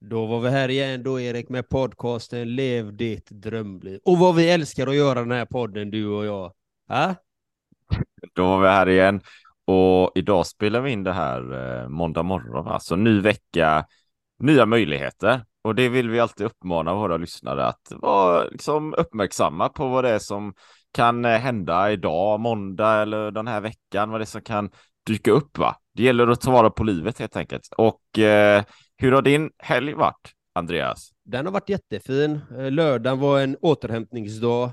[0.00, 4.00] Då var vi här igen då Erik med podcasten Lev ditt drömliv.
[4.04, 6.52] Och vad vi älskar att göra den här podden du och jag.
[6.88, 7.14] Ha?
[8.34, 9.20] Då var vi här igen
[9.66, 11.40] och idag spelar vi in det här
[11.82, 12.68] eh, måndag morgon.
[12.68, 13.86] Alltså ny vecka,
[14.38, 15.44] nya möjligheter.
[15.62, 20.10] Och det vill vi alltid uppmana våra lyssnare att vara liksom, uppmärksamma på vad det
[20.10, 20.54] är som
[20.92, 24.70] kan eh, hända idag, måndag eller den här veckan, vad det är som kan
[25.06, 25.58] dyka upp.
[25.58, 25.76] Va?
[25.94, 27.68] Det gäller att ta vara på livet helt enkelt.
[27.76, 28.64] Och eh,
[28.96, 31.10] hur har din helg varit, Andreas?
[31.24, 32.40] Den har varit jättefin.
[32.58, 34.70] Eh, lördagen var en återhämtningsdag.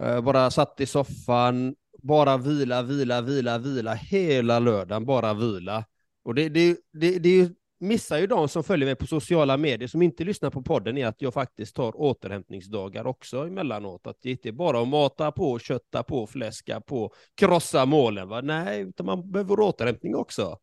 [0.00, 5.84] Eh, bara satt i soffan, bara vila, vila, vila, vila hela lördagen, bara vila.
[6.24, 10.02] Och det, det, det, det missar ju de som följer mig på sociala medier som
[10.02, 14.06] inte lyssnar på podden är att jag faktiskt tar återhämtningsdagar också emellanåt.
[14.06, 18.28] Att det inte är bara att mata på, kötta på, fläska på, krossa målen.
[18.28, 18.40] Va?
[18.40, 20.58] Nej, utan man behöver återhämtning också.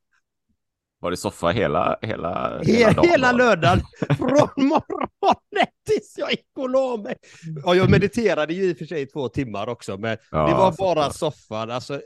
[1.01, 3.09] Var det soffa hela, hela, hela, dagen?
[3.09, 3.79] Hela lördagen,
[4.17, 7.15] från morgonen tills jag gick och la mig.
[7.65, 10.53] Ja, jag mediterade ju i och för sig i två timmar också, men ja, det
[10.53, 11.71] var bara soffan.
[11.71, 12.01] Alltså,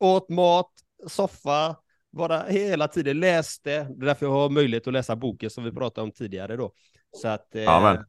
[0.00, 0.70] åt mat,
[1.08, 1.76] soffa,
[2.12, 3.70] bara hela tiden läste.
[3.70, 6.72] Det är därför jag har möjlighet att läsa boken som vi pratade om tidigare då.
[7.16, 8.04] Så att, eh, ja, men.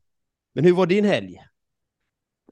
[0.55, 1.37] men hur var din helg?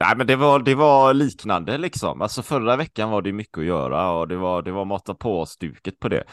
[0.00, 2.22] Nej, men det var, det var liknande liksom.
[2.22, 5.46] Alltså förra veckan var det mycket att göra och det var, det var mata på
[5.46, 6.24] stuket på det.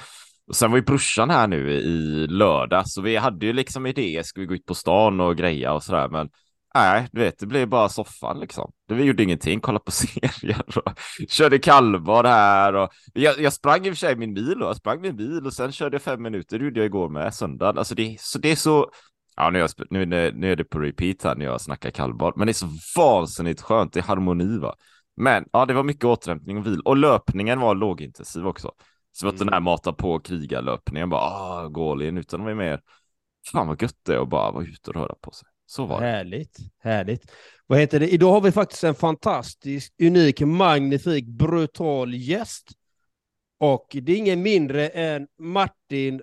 [0.51, 4.23] Och sen var ju brorsan här nu i lördag, så vi hade ju liksom idéer,
[4.23, 6.29] ska vi gå ut på stan och greja och sådär, men
[6.75, 8.71] nej, du vet, det blev bara soffan liksom.
[8.87, 10.91] Det vi gjorde ingenting, kollade på serier och
[11.29, 14.75] körde kallbad här och jag, jag sprang i och för sig min bil och jag
[14.75, 17.77] sprang min bil och sen körde jag fem minuter, det gjorde jag igår med söndagen.
[17.77, 18.91] Alltså det, så det är så,
[19.35, 22.33] ja nu är, jag, nu, nu är det på repeat här när jag snackar kallbad,
[22.35, 24.75] men det är så vansinnigt skönt, det är harmoni va.
[25.15, 28.71] Men ja, det var mycket återhämtning och vil och löpningen var lågintensiv också.
[29.11, 29.45] Så att mm.
[29.45, 32.81] den här mata på krigarlöpningen bara ah, gå all in utan de är mer
[33.51, 35.47] fan vad gött det är att bara vara ute och röra på sig.
[35.65, 36.07] Så var det.
[36.07, 37.31] Härligt, härligt.
[37.67, 38.09] Vad heter det?
[38.09, 42.67] Idag har vi faktiskt en fantastisk, unik, magnifik, brutal gäst.
[43.59, 46.21] Och det är ingen mindre än Martin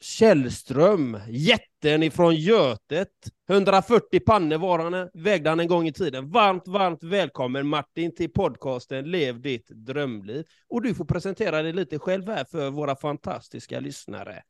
[0.00, 3.08] Källström, jätten ifrån Götet.
[3.48, 6.30] 140 pannor var han, vägde han en gång i tiden.
[6.30, 10.44] Varmt, varmt välkommen Martin till podcasten Lev ditt drömliv.
[10.68, 14.42] Och du får presentera dig lite själv här för våra fantastiska lyssnare.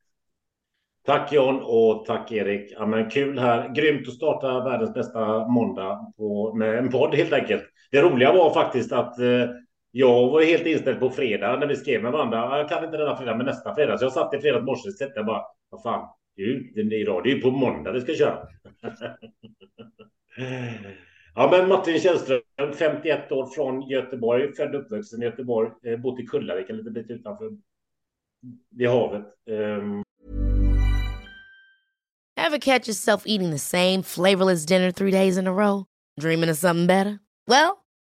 [1.06, 2.72] Tack John och tack Erik.
[2.72, 3.74] Ja, men kul här.
[3.74, 7.62] Grymt att starta världens bästa måndag på, med en podd helt enkelt.
[7.90, 9.44] Det roliga var faktiskt att eh,
[9.90, 12.58] jag var helt inställd på fredag när vi skrev med varandra.
[12.58, 13.98] Jag kan inte denna fredag, men nästa fredag.
[13.98, 17.24] Så jag satt i fredags morse och tänkte bara, vad fan, det är ju idag,
[17.24, 18.48] det är ju på måndag vi ska köra.
[21.34, 22.40] ja, men Martin Källström,
[22.78, 26.92] 51 år från Göteborg, född och uppvuxen i Göteborg, eh, bott i Kullavik, en liten
[26.92, 27.50] bit utanför
[28.70, 29.24] vid havet.
[29.50, 29.80] Ehm.
[29.80, 30.02] Um...
[32.36, 35.84] Have catch yourself eating the same flavorless dinner three days in a row?
[36.20, 37.18] Dreaming of something better?
[37.46, 37.78] Well,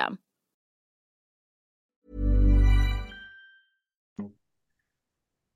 [0.00, 0.16] System.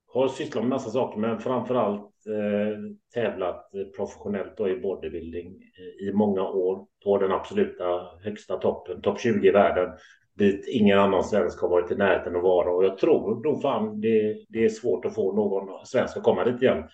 [0.06, 2.78] Har sysslat med massa saker, men framför allt eh,
[3.14, 7.84] tävlat professionellt då i bodybuilding eh, i många år på den absoluta
[8.24, 9.90] högsta toppen, topp 20 i världen,
[10.34, 12.70] dit ingen annan svensk har varit i närheten att vara.
[12.70, 16.44] Och jag tror nog fan det, det är svårt att få någon svensk att komma
[16.44, 16.84] dit igen.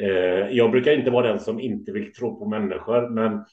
[0.00, 3.44] Eh, jag brukar inte vara den som inte vill tro på människor, men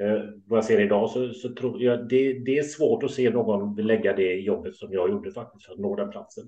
[0.00, 3.30] eh, vad jag ser idag så, så tror jag det, det är svårt att se
[3.30, 6.44] någon lägga det jobbet som jag gjorde faktiskt för att nå den platsen.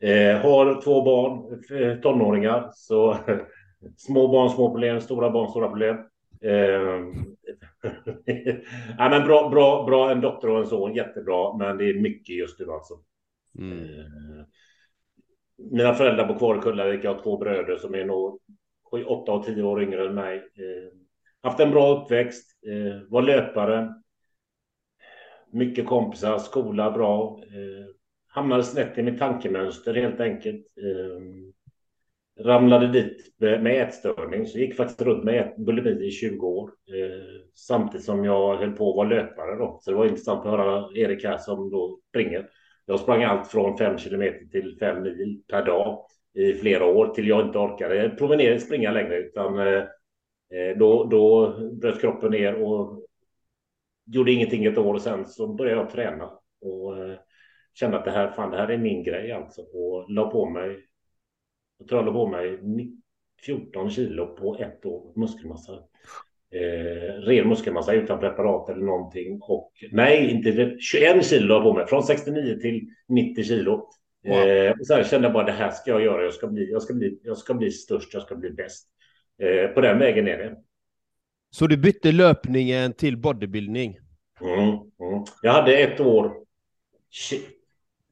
[0.00, 3.16] Eh, har två barn, eh, tonåringar, så
[3.96, 5.96] små barn, små problem, stora barn, stora problem.
[6.42, 7.00] Eh,
[8.98, 12.36] ja, men bra, bra, bra, en dotter och en son, jättebra, men det är mycket
[12.36, 12.94] just nu alltså.
[13.58, 13.78] Mm.
[13.78, 14.44] Eh,
[15.72, 18.40] mina föräldrar bor kvar i Kullavik, jag har två bröder som är nog
[19.06, 20.42] åtta och tio år yngre än mig.
[21.42, 23.94] Haft en bra uppväxt, eh, var löpare,
[25.52, 27.40] mycket kompisar, skola bra.
[27.42, 27.94] Eh,
[28.28, 30.66] hamnade snett i mitt tankemönster helt enkelt.
[30.76, 31.20] Eh,
[32.44, 36.68] ramlade dit med ätstörning, så gick faktiskt runt med bulimi i 20 år.
[36.68, 39.78] Eh, samtidigt som jag höll på att vara löpare då.
[39.82, 42.48] Så det var intressant att höra Erik här som då springer.
[42.86, 47.28] Jag sprang allt från 5 kilometer till 5 mil per dag i flera år till
[47.28, 49.82] jag inte orkade promenera, springa längre utan eh,
[50.78, 53.06] då, då bröt kroppen ner och
[54.06, 56.30] gjorde ingenting ett år och sen så började jag träna
[56.60, 57.18] och eh,
[57.74, 60.86] kände att det här, fan, det här är min grej alltså och la på mig.
[61.78, 62.60] Jag tror jag la på mig
[63.46, 65.72] 14 kilo på ett år muskelmassa.
[66.52, 71.86] Eh, ren muskelmassa utan preparat eller någonting och nej, inte 21 kilo la på mig
[71.86, 73.88] från 69 till 90 kilo.
[74.24, 74.36] Wow.
[74.36, 76.22] Eh, och sen kände jag bara det här ska jag göra.
[76.22, 78.14] Jag ska bli, jag ska bli, jag ska bli störst.
[78.14, 78.88] Jag ska bli bäst.
[79.40, 80.56] Eh, på den vägen är det.
[81.50, 83.98] Så du bytte löpningen till bodybuilding?
[84.40, 85.24] Mm, mm.
[85.42, 86.32] Jag hade ett år.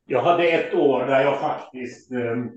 [0.06, 2.50] Jag hade ett år där jag faktiskt ehm,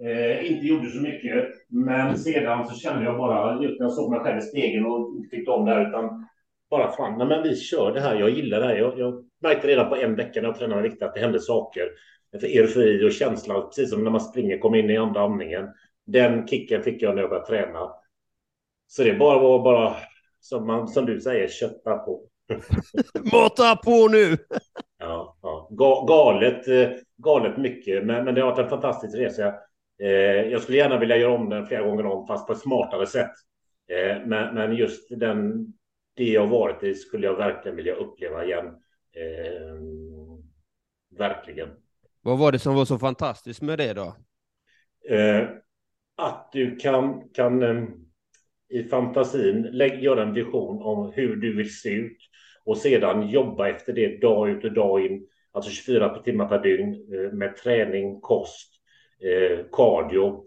[0.00, 1.48] eh, inte gjorde så mycket.
[1.68, 5.16] Men sedan så kände jag bara, just när jag såg mig själv i spegeln och
[5.16, 6.28] inte tyckte om det här, utan
[6.70, 8.20] bara fan, nej, men vi kör det här.
[8.20, 8.76] Jag gillar det här.
[8.76, 11.88] Jag, jag märkte redan på en vecka när jag tränade riktigt att det hände saker
[12.42, 15.68] eufori och känsla, precis som när man springer, kommer in i andra andningen.
[16.06, 17.90] Den kicken fick jag när jag började träna.
[18.90, 19.96] Så det bara var bara,
[20.40, 22.22] som, man, som du säger, kötta på.
[23.32, 24.36] Mata på nu!
[24.98, 25.68] ja, ja.
[26.06, 29.54] galet, eh, galet mycket, men, men det har varit en fantastisk resa.
[30.02, 30.08] Eh,
[30.50, 33.32] jag skulle gärna vilja göra om den flera gånger om, fast på ett smartare sätt.
[33.90, 35.66] Eh, men, men just den,
[36.16, 38.66] det jag varit i skulle jag verkligen vilja uppleva igen.
[39.16, 39.80] Eh,
[41.18, 41.68] verkligen.
[42.22, 44.16] Vad var det som var så fantastiskt med det då?
[45.14, 45.48] Eh,
[46.16, 47.84] att du kan, kan eh,
[48.68, 52.18] i fantasin lägg, göra en vision om hur du vill se ut
[52.64, 57.14] och sedan jobba efter det dag ut och dag in, alltså 24 timmar per dygn
[57.14, 58.72] eh, med träning, kost,
[59.20, 60.44] eh, cardio,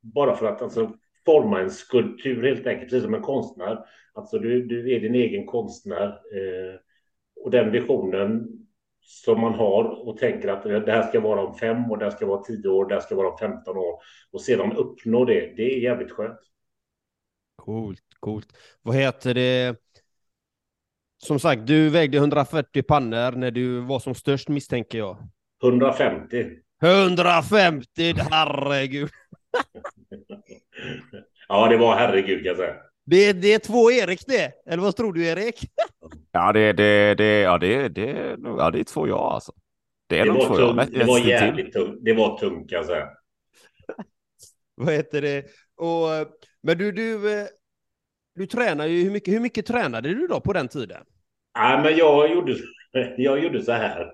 [0.00, 0.92] bara för att alltså,
[1.26, 3.78] forma en skulptur helt enkelt, precis som en konstnär.
[4.14, 6.74] Alltså du, du är din egen konstnär eh,
[7.44, 8.48] och den visionen
[9.00, 12.10] som man har och tänker att det här ska vara om fem år, det här
[12.10, 13.98] ska vara tio år, det här ska vara om 15 år
[14.32, 15.52] och sedan uppnå det.
[15.56, 16.51] Det är jävligt skönt.
[17.56, 18.52] Coolt, coolt.
[18.82, 19.76] Vad heter det?
[21.18, 25.28] Som sagt, du vägde 140 pannor när du var som störst misstänker jag.
[25.62, 26.46] 150.
[26.82, 29.08] 150, herregud.
[31.48, 32.74] ja, det var herregud kan jag säga.
[33.04, 35.60] Det, det är två Erik det, eller vad tror du Erik?
[36.34, 39.52] Ja, det, det, det, ja, det, det, ja, det är två jag alltså.
[40.06, 40.92] Det är det nog två tung, jag.
[40.92, 41.98] Det var jävligt tungt.
[42.02, 43.08] Det var tungt kan jag säga.
[44.74, 45.44] vad heter det?
[45.76, 46.08] Och,
[46.62, 47.46] men du, du, eh,
[48.34, 51.04] du tränar ju, hur mycket, hur mycket tränade du då på den tiden?
[51.54, 52.56] Ja, men jag gjorde,
[53.16, 54.12] jag gjorde så här.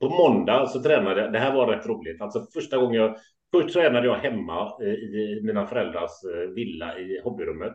[0.00, 2.20] På måndag så tränade jag, det här var rätt roligt.
[2.20, 3.16] Alltså första gången jag,
[3.52, 7.72] först tränade jag hemma eh, i mina föräldrars eh, villa i hobbyrummet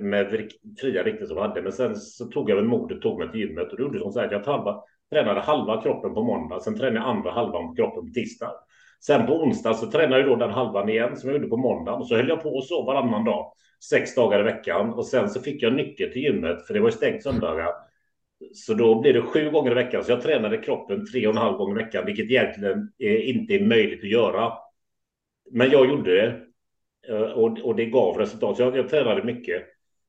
[0.00, 0.50] med
[0.80, 1.62] fria vikter som jag hade.
[1.62, 4.12] Men sen så tog jag väl modet, tog mig till gymmet och det gjorde som
[4.12, 6.60] så att jag halva, tränade halva kroppen på måndag.
[6.60, 8.52] Sen tränade jag andra halvan på kroppen på tisdag.
[9.00, 11.92] Sen på onsdag så tränade jag då den halvan igen som jag gjorde på måndag
[11.92, 13.52] och så höll jag på och så varannan dag,
[13.90, 16.88] sex dagar i veckan och sen så fick jag nyckel till gymmet för det var
[16.88, 17.72] ju stängt söndagar.
[18.54, 20.04] Så då blir det sju gånger i veckan.
[20.04, 23.54] Så jag tränade kroppen tre och en halv gånger i veckan, vilket egentligen eh, inte
[23.54, 24.52] är möjligt att göra.
[25.50, 26.40] Men jag gjorde det
[27.08, 28.56] eh, och, och det gav resultat.
[28.56, 29.62] Så jag, jag tränade mycket,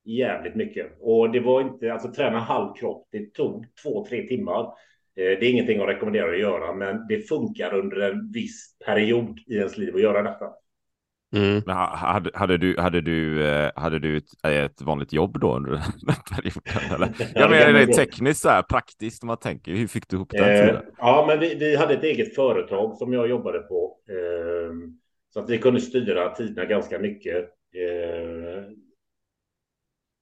[0.05, 0.97] jävligt mycket.
[0.99, 4.73] Och det var inte, alltså träna halv kropp, det tog två, tre timmar.
[5.21, 9.39] Eh, det är ingenting jag rekommenderar att göra, men det funkar under en viss period
[9.47, 10.45] i ens liv att göra detta.
[11.35, 11.61] Mm.
[11.65, 15.71] Men hade, hade, du, hade, du, eh, hade du ett, ett vanligt jobb då under
[15.71, 15.81] den
[16.35, 16.95] perioden?
[16.95, 17.13] Eller?
[17.39, 19.71] Jag menar det tekniskt så här, praktiskt om man tänker.
[19.71, 20.69] Hur fick du ihop det?
[20.69, 23.97] Eh, ja, men vi, vi, hade ett eget företag som jag jobbade på.
[24.09, 24.75] Eh,
[25.33, 27.35] så att vi kunde styra tiderna ganska mycket.
[27.75, 28.63] Eh,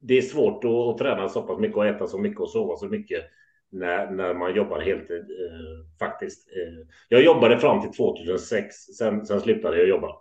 [0.02, 2.76] det är svårt att, att, träna så pass mycket och äta så mycket och sova
[2.76, 3.24] så mycket
[3.72, 6.48] när, när man jobbar heltid eh, faktiskt.
[6.48, 10.16] Eh, jag jobbade fram till 2006, sen, sen slutade jag jobba.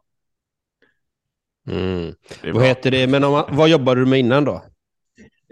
[1.70, 2.14] Mm.
[2.54, 4.62] Vad heter det, men om, vad jobbade du med innan då?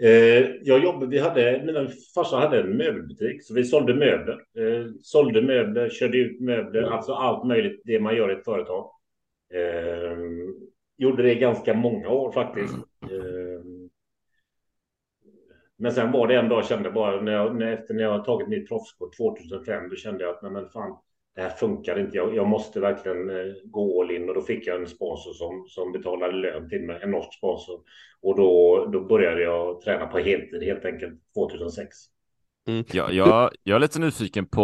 [0.03, 4.33] Eh, jag jobbade, vi hade, mina farsa hade en möbelbutik, så vi sålde möbler.
[4.33, 8.89] Eh, sålde möbler, körde ut möbler, alltså allt möjligt, det man gör i ett företag.
[9.53, 10.17] Eh,
[10.97, 12.73] gjorde det ganska många år faktiskt.
[13.01, 13.76] Eh,
[15.77, 18.25] men sen var det en dag jag kände bara när jag, när, efter när jag
[18.25, 20.97] tagit mitt proffskort 2005, då kände jag att nej men fan,
[21.35, 22.17] det här funkar inte.
[22.17, 25.65] Jag, jag måste verkligen eh, gå all in och då fick jag en sponsor som,
[25.67, 27.79] som betalade lön till mig, en norsk sponsor.
[28.21, 31.97] Och då, då började jag träna på heltid helt enkelt 2006.
[32.67, 32.83] Mm.
[32.91, 34.63] Ja, jag, jag är lite nyfiken på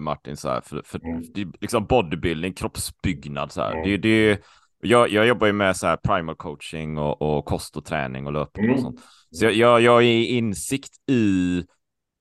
[0.00, 1.22] Martin, så här, för, för mm.
[1.34, 3.72] det, liksom bodybuilding, kroppsbyggnad, så här.
[3.72, 3.84] Mm.
[3.84, 4.40] Det, det,
[4.80, 8.32] jag, jag jobbar ju med så här primal coaching och, och kost och träning och
[8.32, 8.82] löpning och mm.
[8.82, 9.00] sånt.
[9.30, 11.58] Så jag, jag, jag är insikt i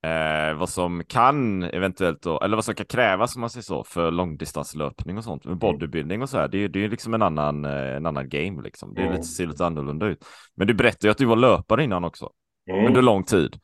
[0.05, 3.83] eh, vad som kan eventuellt då, eller vad som kan krävas om man säger så,
[3.83, 5.45] för långdistanslöpning och sånt.
[5.45, 5.59] Med mm.
[5.59, 8.93] bodybuilding och så här, det, det är liksom en annan, eh, en annan game liksom.
[8.93, 10.25] Det är lite, ser lite annorlunda ut.
[10.55, 12.29] Men du berättade ju att du var löpare innan också,
[12.71, 12.85] mm.
[12.85, 13.59] under lång tid.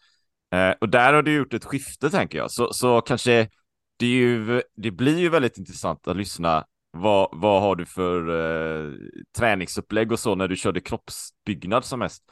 [0.53, 3.49] Eh, och där har du gjort ett skifte tänker jag, så, så kanske
[3.97, 8.29] det, är ju, det blir ju väldigt intressant att lyssna vad, vad har du för
[8.29, 8.93] eh,
[9.37, 12.23] träningsupplägg och så när du körde kroppsbyggnad som mest?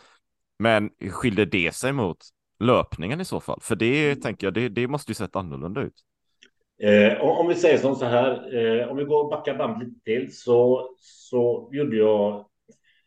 [0.60, 2.18] Men skiljer det sig mot
[2.60, 3.60] löpningen i så fall?
[3.62, 4.22] För det mm.
[4.22, 5.94] tänker jag, det, det måste ju sett annorlunda ut.
[6.82, 10.00] Eh, om vi säger som så här, eh, om vi går och backar band lite
[10.04, 12.46] till så, så gjorde jag,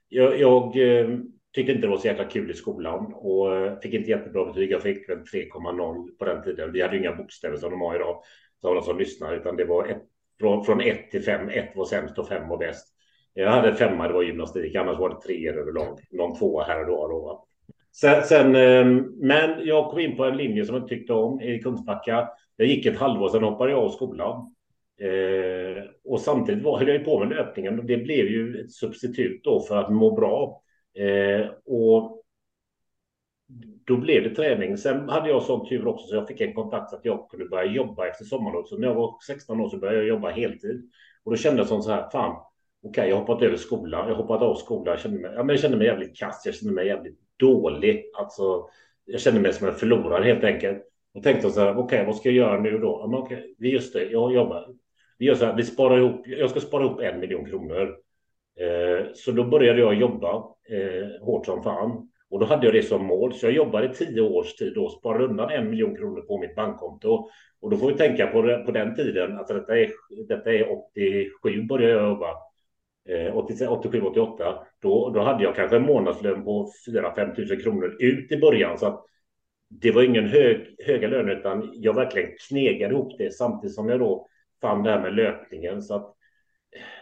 [0.09, 1.19] jag, jag eh,
[1.55, 4.71] tyckte inte det var så jäkla kul i skolan och eh, fick inte jättebra betyg.
[4.71, 6.73] Jag fick väl 3,0 på den tiden.
[6.73, 8.23] Vi hade inga bokstäver som de har idag,
[8.61, 10.03] så alla som lyssnar, utan det var ett,
[10.41, 11.49] från, från 1 till 5.
[11.49, 12.87] 1 var sämst och 5 var bäst.
[13.35, 15.99] Jag hade femma, det var gymnastik, annars var det tre överlag.
[16.11, 17.47] Någon tvåa här och då.
[17.93, 21.59] Sen, sen, ehm, men jag kom in på en linje som jag tyckte om i
[21.59, 22.29] Kungsbacka.
[22.57, 24.55] Jag gick ett halvår, sen hoppade jag av skolan.
[25.01, 29.45] Eh, och samtidigt var, höll jag på med löpningen och det blev ju ett substitut
[29.45, 30.63] då för att må bra.
[30.99, 32.23] Eh, och
[33.87, 34.77] då blev det träning.
[34.77, 37.47] Sen hade jag sån tur också så jag fick en kontakt så att jag kunde
[37.47, 38.69] börja jobba efter sommarlovet.
[38.69, 40.91] Så när jag var 16 år så började jag jobba heltid.
[41.25, 42.37] Och då kände jag som så här, fan,
[42.83, 44.09] okej, okay, jag har hoppat över skolan.
[44.09, 44.87] Jag har hoppat av skolan.
[44.87, 46.43] Jag kände mig, ja, men jag kände mig jävligt kass.
[46.45, 48.05] Jag kände mig jävligt dålig.
[48.19, 48.69] Alltså,
[49.05, 50.83] jag kände mig som en förlorare helt enkelt.
[51.15, 52.99] Och tänkte så här, okej, okay, vad ska jag göra nu då?
[53.03, 54.69] Ja, men okay, just det, jag jobbar.
[55.19, 57.97] Vi gör så här, vi sparar ihop, jag ska spara ihop en miljon kronor.
[58.61, 60.35] Eh, så då började jag jobba
[60.69, 62.09] eh, hårt som fan.
[62.31, 64.93] Och då hade jag det som mål, så jag jobbade i tio års tid och
[64.93, 67.29] sparade undan en miljon kronor på mitt bankkonto.
[67.61, 69.91] Och då får vi tänka på, på den tiden, alltså detta är,
[70.29, 72.31] detta är 87 började jag jobba.
[73.09, 73.67] Eh, 87,
[74.01, 78.79] 88, då, då hade jag kanske en månadslön på 4-5 tusen kronor ut i början.
[78.79, 79.05] Så att
[79.69, 84.01] det var ingen hög, höga löner, utan jag verkligen knegade ihop det samtidigt som jag
[84.01, 84.29] då
[84.61, 85.83] fann det här med löpningen.
[85.83, 86.16] Så att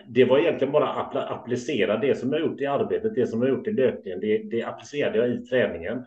[0.07, 3.51] det var egentligen bara att applicera det som jag gjort i arbetet, det som jag
[3.51, 6.05] gjort i löpningen, det, det applicerade jag i träningen.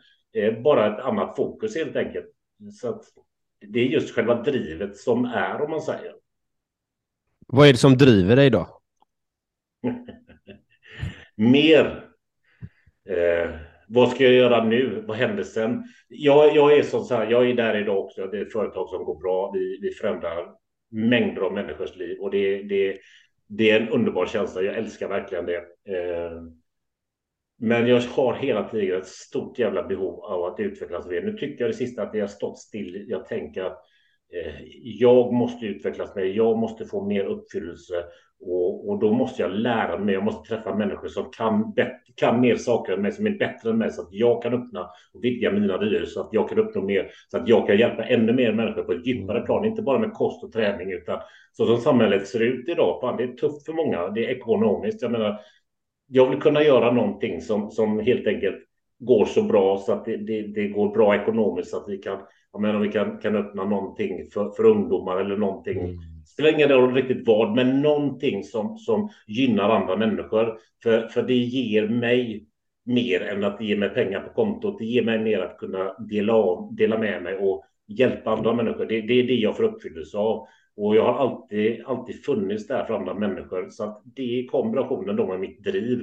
[0.64, 2.26] Bara ett annat fokus helt enkelt.
[2.82, 3.02] Så
[3.68, 6.14] det är just själva drivet som är, om man säger.
[7.48, 8.82] Vad är det som driver dig då?
[11.36, 12.04] Mer.
[13.10, 13.50] Eh,
[13.88, 15.04] vad ska jag göra nu?
[15.08, 15.84] Vad händer sen?
[16.08, 18.28] Jag, jag är som så här, jag är där idag också.
[18.28, 19.52] Det är ett företag som går bra.
[19.52, 20.54] Vi, vi förändrar
[20.92, 22.98] mängder av människors liv och det, det,
[23.48, 24.62] det är en underbar känsla.
[24.62, 25.58] Jag älskar verkligen det.
[25.58, 26.42] Eh,
[27.60, 31.22] men jag har hela tiden ett stort jävla behov av att utvecklas mer.
[31.22, 33.06] Nu tycker jag det sista att det har stått still.
[33.08, 33.80] Jag tänker att
[34.34, 36.24] eh, jag måste utvecklas mer.
[36.24, 38.06] Jag måste få mer uppfyllelse
[38.40, 41.74] och, och, då måste jag lära mig, jag måste träffa människor som kan,
[42.16, 44.90] kan mer saker än mig, som är bättre än mig, så att jag kan öppna
[45.14, 48.04] och vidga mina vyer, så att jag kan uppnå mer, så att jag kan hjälpa
[48.04, 51.20] ännu mer människor på ett djupare plan, inte bara med kost och träning, utan
[51.52, 55.02] så som samhället ser ut idag, fan, det är tufft för många, det är ekonomiskt,
[55.02, 55.40] jag menar,
[56.08, 58.58] jag vill kunna göra någonting som, som helt enkelt
[59.00, 62.20] går så bra så att det, det, det går bra ekonomiskt så att vi kan,
[62.52, 66.70] jag menar, vi kan, kan öppna någonting för, för ungdomar eller någonting mm spelar ingen
[66.70, 70.60] roll riktigt vad, men någonting som, som gynnar andra människor.
[70.84, 72.48] För, för det ger mig
[72.86, 74.80] mer än att ge mig pengar på kontot.
[74.80, 78.86] Det ger mig mer att kunna dela, av, dela med mig och hjälpa andra människor.
[78.86, 80.48] Det, det är det jag får uppfyllelse av.
[80.76, 83.70] Och jag har alltid, alltid funnits där för andra människor.
[83.70, 86.00] Så att det är kombinationen då med mitt driv.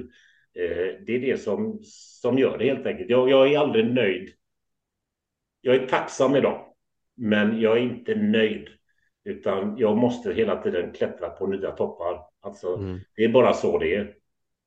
[0.55, 1.79] Eh, det är det som,
[2.21, 3.09] som gör det helt enkelt.
[3.09, 4.29] Jag, jag är aldrig nöjd.
[5.61, 6.65] Jag är tacksam idag,
[7.15, 8.67] men jag är inte nöjd.
[9.25, 12.21] Utan jag måste hela tiden klättra på nya toppar.
[12.41, 12.99] Alltså, mm.
[13.15, 14.11] Det är bara så det är.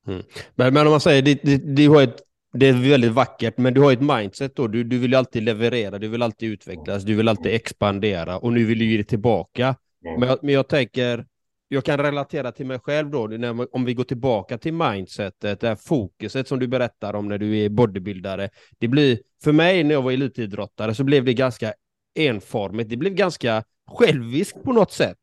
[0.06, 0.22] Mm.
[0.54, 2.22] Men, men om man säger, det, det, det, har ett,
[2.52, 4.66] det är väldigt vackert, men du har ett mindset då.
[4.66, 8.64] Du, du vill alltid leverera, du vill alltid utvecklas, du vill alltid expandera och nu
[8.64, 9.74] vill du ge det tillbaka.
[10.04, 10.20] Mm.
[10.20, 11.26] Men, jag, men jag tänker,
[11.68, 15.68] jag kan relatera till mig själv då, när, om vi går tillbaka till mindsetet, det
[15.68, 18.50] här fokuset som du berättar om när du är bodybuildare.
[18.78, 21.72] Det blir, för mig när jag var elitidrottare så blev det ganska
[22.14, 25.18] enformigt, det blev ganska själviskt på något sätt.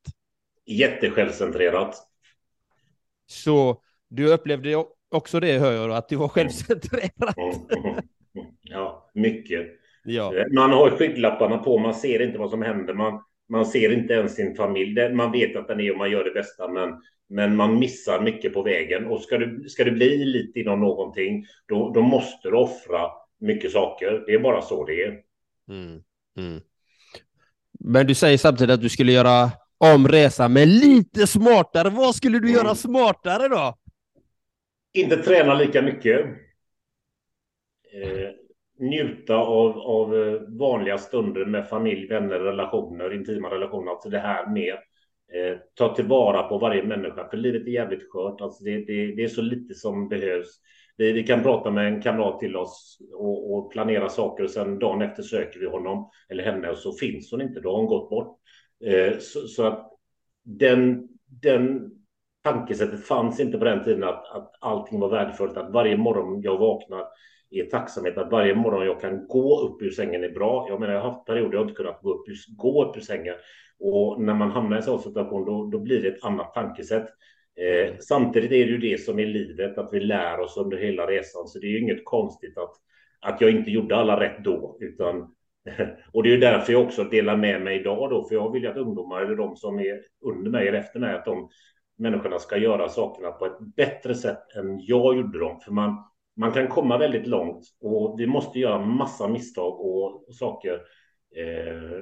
[0.66, 1.96] Jättesjälvcentrerat.
[3.26, 7.38] Så du upplevde också det, hör jag, att du var självcentrerat.
[7.38, 7.96] Mm.
[8.62, 9.68] Ja, mycket.
[10.04, 10.34] Ja.
[10.54, 12.94] Man har skygglapparna på, man ser inte vad som händer.
[12.94, 15.10] Man, man ser inte ens sin familj.
[15.14, 18.54] Man vet att den är och man gör det bästa, men, men man missar mycket
[18.54, 19.06] på vägen.
[19.06, 23.72] Och ska du, ska du bli elit inom någonting, då, då måste du offra mycket
[23.72, 24.24] saker.
[24.28, 25.22] Det är bara så det är.
[25.70, 26.04] Mm,
[26.38, 26.62] mm.
[27.88, 31.90] Men du säger samtidigt att du skulle göra om resan, men lite smartare.
[31.90, 32.76] Vad skulle du göra Mm.
[32.76, 33.76] smartare då?
[34.94, 36.26] Inte träna lika mycket.
[37.94, 38.30] Eh,
[38.80, 43.92] njuta av, av eh, vanliga stunder med familj, vänner, relationer, intima relationer.
[43.92, 44.74] Alltså det här med
[45.34, 47.30] eh, ta tillvara på varje människa.
[47.30, 48.42] För livet är jävligt skört.
[48.42, 50.48] Alltså det, det, det är så lite som behövs.
[50.98, 54.80] Vi, vi kan prata med en kamrat till oss och, och planera saker och sen
[54.80, 57.60] dagen efter söker vi honom eller henne och så finns hon inte.
[57.60, 58.40] Då har hon gått bort.
[58.86, 59.92] Eh, så, så att
[60.44, 61.08] den,
[61.42, 61.92] den
[62.44, 66.58] tankesättet fanns inte på den tiden att, att allting var värdefullt, att varje morgon jag
[66.58, 67.06] vaknar
[67.50, 70.66] är tacksamhet, att varje morgon jag kan gå upp ur sängen är bra.
[70.70, 73.02] Jag menar, jag har haft perioder jag inte kunnat gå upp, ur- gå upp ur
[73.02, 73.36] sängen
[73.80, 77.08] och när man hamnar i en sån situation då, då blir det ett annat tankesätt.
[77.58, 81.06] Eh, samtidigt är det ju det som är livet, att vi lär oss under hela
[81.08, 82.74] resan, så det är ju inget konstigt att,
[83.20, 85.36] att jag inte gjorde alla rätt då, utan
[86.14, 88.64] och det är ju därför jag också delar med mig idag då, för jag vill
[88.64, 91.50] ju att ungdomar eller de som är under mig eller efter mig, att de
[91.98, 95.60] människorna ska göra sakerna på ett bättre sätt än jag gjorde dem.
[95.60, 100.36] För man, man kan komma väldigt långt och vi måste göra massa misstag och, och
[100.36, 100.74] saker.
[101.36, 102.00] Eh,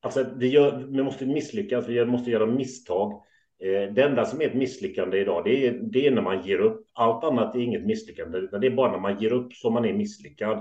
[0.00, 3.22] alltså vi, gör, vi måste misslyckas, vi måste göra misstag.
[3.64, 6.58] Eh, det enda som är ett misslyckande idag, det är, det är när man ger
[6.58, 6.86] upp.
[6.92, 9.84] Allt annat är inget misslyckande, utan det är bara när man ger upp som man
[9.84, 10.58] är misslyckad.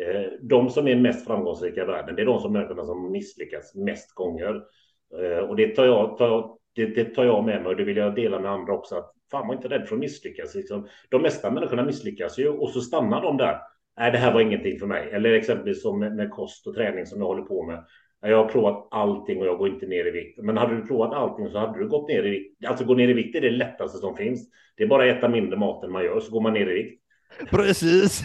[0.00, 3.74] Eh, de som är mest framgångsrika i världen, det är de som människorna som misslyckas
[3.74, 4.62] mest gånger.
[5.20, 7.84] Eh, och det tar jag, tar jag det, det tar jag med mig och det
[7.84, 8.94] vill jag dela med andra också.
[8.94, 10.54] Att fan, var inte rädd för att misslyckas.
[10.54, 10.88] Liksom.
[11.10, 13.58] De mesta människorna misslyckas ju och så stannar de där.
[13.98, 15.10] Nej, det här var ingenting för mig.
[15.12, 17.84] Eller exempelvis som med, med kost och träning som jag håller på med.
[18.28, 20.38] Jag har provat allting och jag går inte ner i vikt.
[20.42, 22.66] Men hade du provat allting så hade du gått ner i vikt.
[22.66, 24.48] Alltså gå ner i vikt är det lättaste som finns.
[24.76, 26.74] Det är bara att äta mindre mat än man gör så går man ner i
[26.74, 27.00] vikt.
[27.50, 28.24] Precis.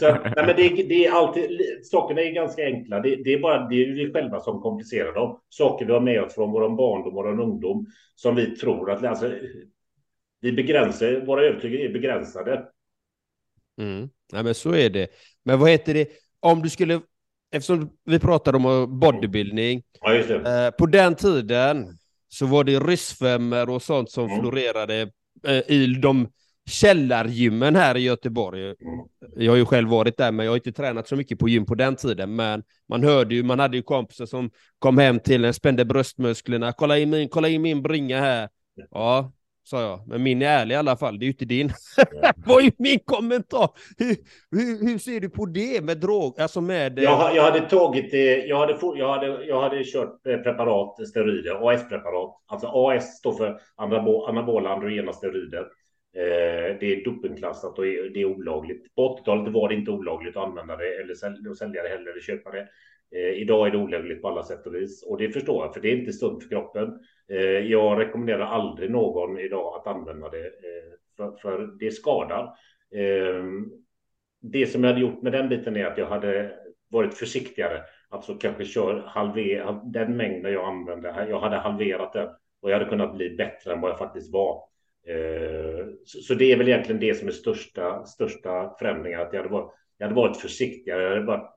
[0.00, 3.00] Så, nej, men det, det är alltid, sakerna är ganska enkla.
[3.00, 5.40] Det, det är bara det är vi själva som komplicerar dem.
[5.48, 9.04] Saker vi har med oss från vår barndom och vår ungdom som vi tror att
[9.04, 9.32] alltså,
[10.40, 12.68] vi begränsar, våra övertygelse är begränsade.
[13.78, 14.08] Mm.
[14.32, 15.08] Nej, men så är det.
[15.42, 16.08] Men vad heter det,
[16.40, 17.00] om du skulle,
[17.52, 23.82] eftersom vi pratade om bodybuilding, Ja, eh, på den tiden så var det ryssfemmor och
[23.82, 24.40] sånt som Mm.
[24.40, 25.10] florerade
[25.46, 26.28] eh, i de
[26.70, 28.62] källargymmen här i Göteborg.
[28.64, 28.76] Mm.
[29.36, 31.66] Jag har ju själv varit där, men jag har inte tränat så mycket på gym
[31.66, 32.36] på den tiden.
[32.36, 36.72] Men man hörde ju, man hade ju kompisar som kom hem till en, spände bröstmusklerna.
[36.72, 38.48] Kolla in min, kolla in min bringa här.
[38.90, 39.32] Ja,
[39.64, 40.00] sa jag.
[40.08, 41.70] Men min är ärlig i alla fall, det är ju inte din.
[42.46, 43.70] var ju min kommentar.
[43.98, 44.16] Hur,
[44.50, 46.98] hur, hur ser du på det med drog, alltså med...
[46.98, 51.08] eh, Jag, jag hade tagit det, jag hade, jag hade, jag hade kört eh, preparat,
[51.08, 52.30] steroider, AS-preparat.
[52.46, 55.66] Alltså AS står för anabo- anabola androgena steroider.
[56.16, 58.94] Eh, det är dopingklassat och det är olagligt.
[58.94, 61.14] På 80-talet var det inte olagligt att använda det eller
[61.54, 62.68] sälja det heller eller köpa det.
[63.36, 65.88] Idag är det olagligt på alla sätt och vis och det förstår jag för det
[65.92, 66.98] är inte sunt för kroppen.
[67.28, 72.54] Eh, jag rekommenderar aldrig någon idag att använda det eh, för, för det skadar.
[72.94, 73.70] Ehm,
[74.40, 76.52] det som jag hade gjort med den biten är att jag hade
[76.90, 77.82] varit försiktigare.
[78.08, 81.26] Alltså kanske kör halver, den mängden jag använde.
[81.28, 82.28] Jag hade halverat den
[82.62, 84.64] och jag hade kunnat bli bättre än vad jag faktiskt var.
[85.08, 89.20] Ehm, så, så det är väl egentligen det som är största, största förändringen.
[89.20, 91.02] Att jag hade varit, jag hade varit försiktigare.
[91.02, 91.48] Jag hade bara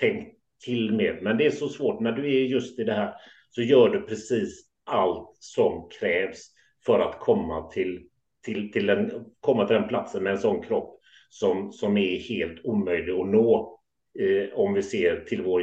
[0.00, 1.18] tänkt till mer.
[1.22, 3.14] Men det är så svårt när du är just i det här
[3.50, 6.50] så gör du precis allt som krävs
[6.86, 8.06] för att komma till,
[8.44, 12.64] till, till, en, komma till den platsen med en sån kropp som, som är helt
[12.64, 13.80] omöjlig att nå
[14.18, 15.62] eh, om vi ser till vår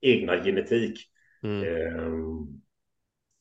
[0.00, 0.98] egna genetik.
[1.42, 1.62] Mm.
[1.62, 2.12] Eh,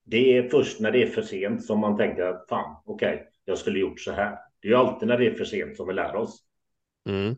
[0.05, 3.57] det är först när det är för sent som man tänker att fan, okej, jag
[3.57, 4.37] skulle gjort så här.
[4.59, 6.43] Det är alltid när det är för sent som vi lär oss.
[7.09, 7.35] Mm.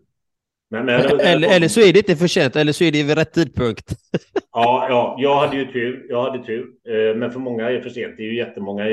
[0.69, 3.17] Men, men, Eller, eller så är det inte för sent, eller så är det vid
[3.17, 3.95] rätt tidpunkt.
[4.51, 6.05] Ja, ja, jag hade ju tur.
[6.09, 6.67] Jag hade tur.
[6.89, 8.17] Eh, Men för många är det för sent.
[8.17, 8.83] Det är ju jättemånga.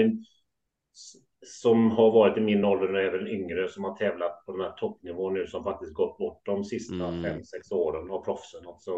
[1.46, 4.70] som har varit i min ålder och även yngre som har tävlat på den här
[4.70, 7.22] toppnivån nu som faktiskt gått bort de sista mm.
[7.22, 8.66] fem, sex åren av proffsen.
[8.66, 8.92] Alltså,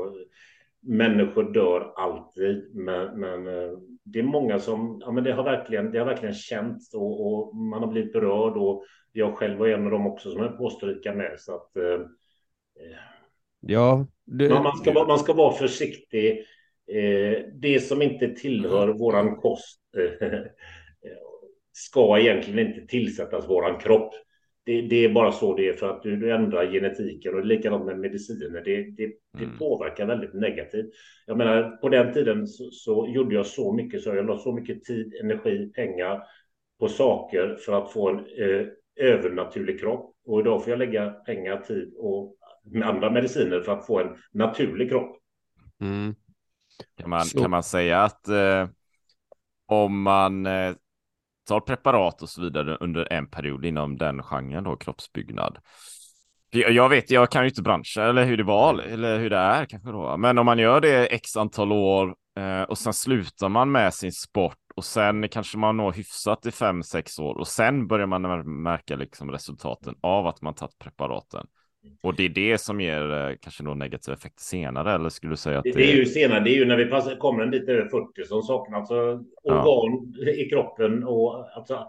[0.82, 5.92] människor dör alltid, men, men eh, det är många som, ja men det har verkligen,
[5.92, 9.84] det har verkligen känts och, och man har blivit berörd och jag själv var en
[9.84, 12.00] av dem också som är på stryka med så att eh,
[13.60, 14.06] Ja.
[14.24, 16.44] Det, man, ska, man ska vara försiktig.
[16.92, 20.40] Eh, det som inte tillhör våran kost eh,
[21.72, 24.14] ska egentligen inte tillsättas våran kropp.
[24.64, 27.86] Det, det, är bara så det är för att du, du ändrar genetiken och likadant
[27.86, 28.62] med mediciner.
[28.64, 29.58] Det, det, det mm.
[29.58, 30.86] påverkar väldigt negativt.
[31.26, 34.52] Jag menar, på den tiden så, så, gjorde jag så mycket så jag la så
[34.52, 36.22] mycket tid, energi, pengar
[36.80, 40.16] på saker för att få en eh, övernaturlig kropp.
[40.26, 42.35] Och idag får jag lägga pengar, tid och
[42.66, 45.16] med andra mediciner för att få en naturlig kropp.
[45.80, 46.14] Mm.
[47.00, 48.68] Kan, man, kan man säga att eh,
[49.66, 50.74] om man eh,
[51.48, 55.58] tar preparat och så vidare under en period inom den genren då, kroppsbyggnad.
[56.50, 59.64] Jag vet, jag kan ju inte branschen eller hur det var eller hur det är
[59.64, 60.16] kanske då.
[60.16, 64.12] Men om man gör det x antal år eh, och sen slutar man med sin
[64.12, 68.62] sport och sen kanske man når hyfsat i fem sex år och sen börjar man
[68.62, 71.46] märka liksom resultaten av att man tagit preparaten.
[72.00, 75.36] Och det är det som ger eh, kanske då negativa effekter senare, eller skulle du
[75.36, 77.50] säga att det, det är ju senare, det är ju när vi passar, kommer en
[77.50, 80.30] bit över 40 som saknar alltså organ ja.
[80.30, 81.86] i kroppen och alltså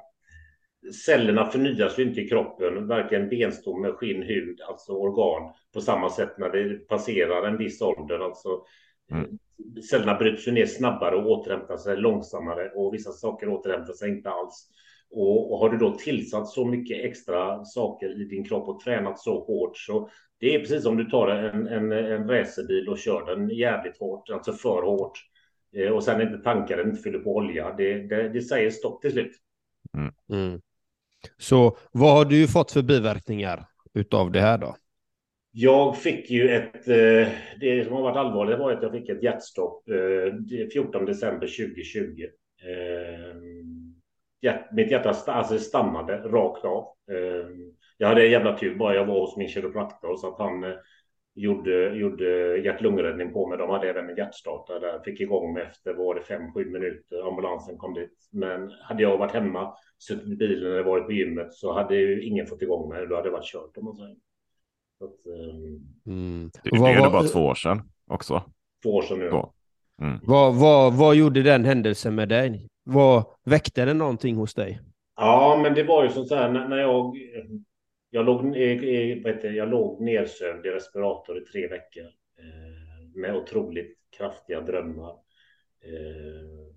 [1.06, 6.38] cellerna förnyas ju inte i kroppen, varken benstomme, skinn, hud, alltså organ på samma sätt
[6.38, 8.20] när det passerar en viss ålder.
[8.20, 8.50] Alltså,
[9.12, 9.38] mm.
[9.90, 14.30] Cellerna bryts ju ner snabbare och återhämtar sig långsammare och vissa saker återhämtar sig inte
[14.30, 14.70] alls.
[15.12, 19.20] Och, och, har du då tillsatt så mycket extra saker i din kropp och tränat
[19.20, 23.26] så hårt så det är precis som du tar en, en, en racerbil och kör
[23.26, 25.20] den jävligt hårt, alltså för hårt.
[25.76, 27.74] Eh, och sen inte tankar den, inte fyller på olja.
[27.78, 29.32] Det, det, det säger stopp till slut.
[29.98, 30.14] Mm.
[30.32, 30.62] Mm.
[31.38, 34.76] Så vad har du fått för biverkningar utav det här då?
[35.52, 37.28] Jag fick ju ett, eh,
[37.60, 39.84] det som har varit allvarligt var att jag fick ett hjärtstopp
[40.74, 42.22] 14 eh, december 2020
[44.72, 46.88] mitt hjärta alltså stannade rakt av.
[47.12, 50.76] Ehm, jag hade jävla tur bara jag var hos min kiropraktor så att han eh,
[51.36, 53.58] gjorde, gjorde hjärt-lungräddning på mig.
[53.58, 55.00] De hade även en hjärtstartare där.
[55.00, 57.28] Fick igång mig efter var det fem, sju minuter.
[57.28, 58.30] Ambulansen kom dit.
[58.32, 62.24] Men hade jag varit hemma, suttit i bilen eller varit på gymmet så hade ju
[62.24, 63.08] ingen fått igång mig.
[63.08, 64.16] Då hade det varit kört om man säger.
[64.98, 65.80] Så att, um...
[66.06, 66.50] mm.
[66.64, 68.44] Det, det är bara två år sedan också.
[68.84, 69.26] Två år sedan nu.
[70.02, 70.20] Mm.
[70.24, 72.68] Vad, vad, vad gjorde den händelsen med dig?
[72.90, 74.80] Vad, väckte det någonting hos dig?
[75.16, 77.18] Ja, men det var ju som så här när, jag...
[78.10, 82.06] Jag låg, eh, eh, vet du, jag låg nedsövd i respirator i tre veckor
[82.38, 85.12] eh, med otroligt kraftiga drömmar.
[85.82, 86.74] Eh,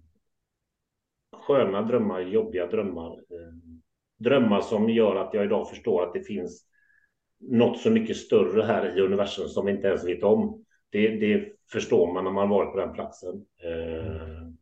[1.40, 3.12] sköna drömmar, jobbiga drömmar.
[3.12, 3.54] Eh,
[4.18, 6.66] drömmar som gör att jag idag förstår att det finns
[7.40, 10.64] något så mycket större här i universum som vi inte ens vet om.
[10.90, 13.44] Det, det förstår man när man varit på den platsen.
[13.64, 14.56] Mm.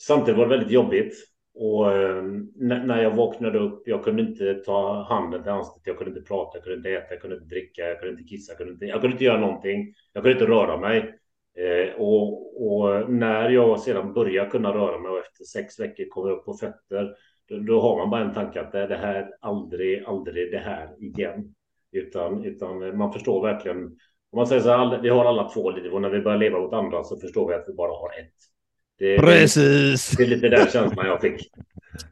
[0.00, 1.14] Samtidigt var det väldigt jobbigt.
[1.54, 2.22] Och eh,
[2.56, 6.58] när jag vaknade upp, jag kunde inte ta handen till ansiktet, jag kunde inte prata,
[6.58, 8.84] jag kunde inte äta, jag kunde inte dricka, jag kunde inte kissa, jag kunde inte,
[8.84, 9.94] jag kunde inte göra någonting.
[10.12, 11.18] Jag kunde inte röra mig.
[11.58, 16.30] Eh, och, och, när jag sedan började kunna röra mig och efter sex veckor kommer
[16.30, 17.14] upp på fötter,
[17.48, 21.04] då, då, har man bara en tanke att det, det här aldrig, aldrig det här
[21.04, 21.54] igen.
[21.92, 23.84] Utan, utan man förstår verkligen,
[24.30, 26.60] om man säger så här, vi har alla två liv och när vi börjar leva
[26.60, 28.57] mot andra så förstår vi att vi bara har ett.
[28.98, 30.16] Det, Precis!
[30.16, 31.50] Det är lite den känslan jag fick.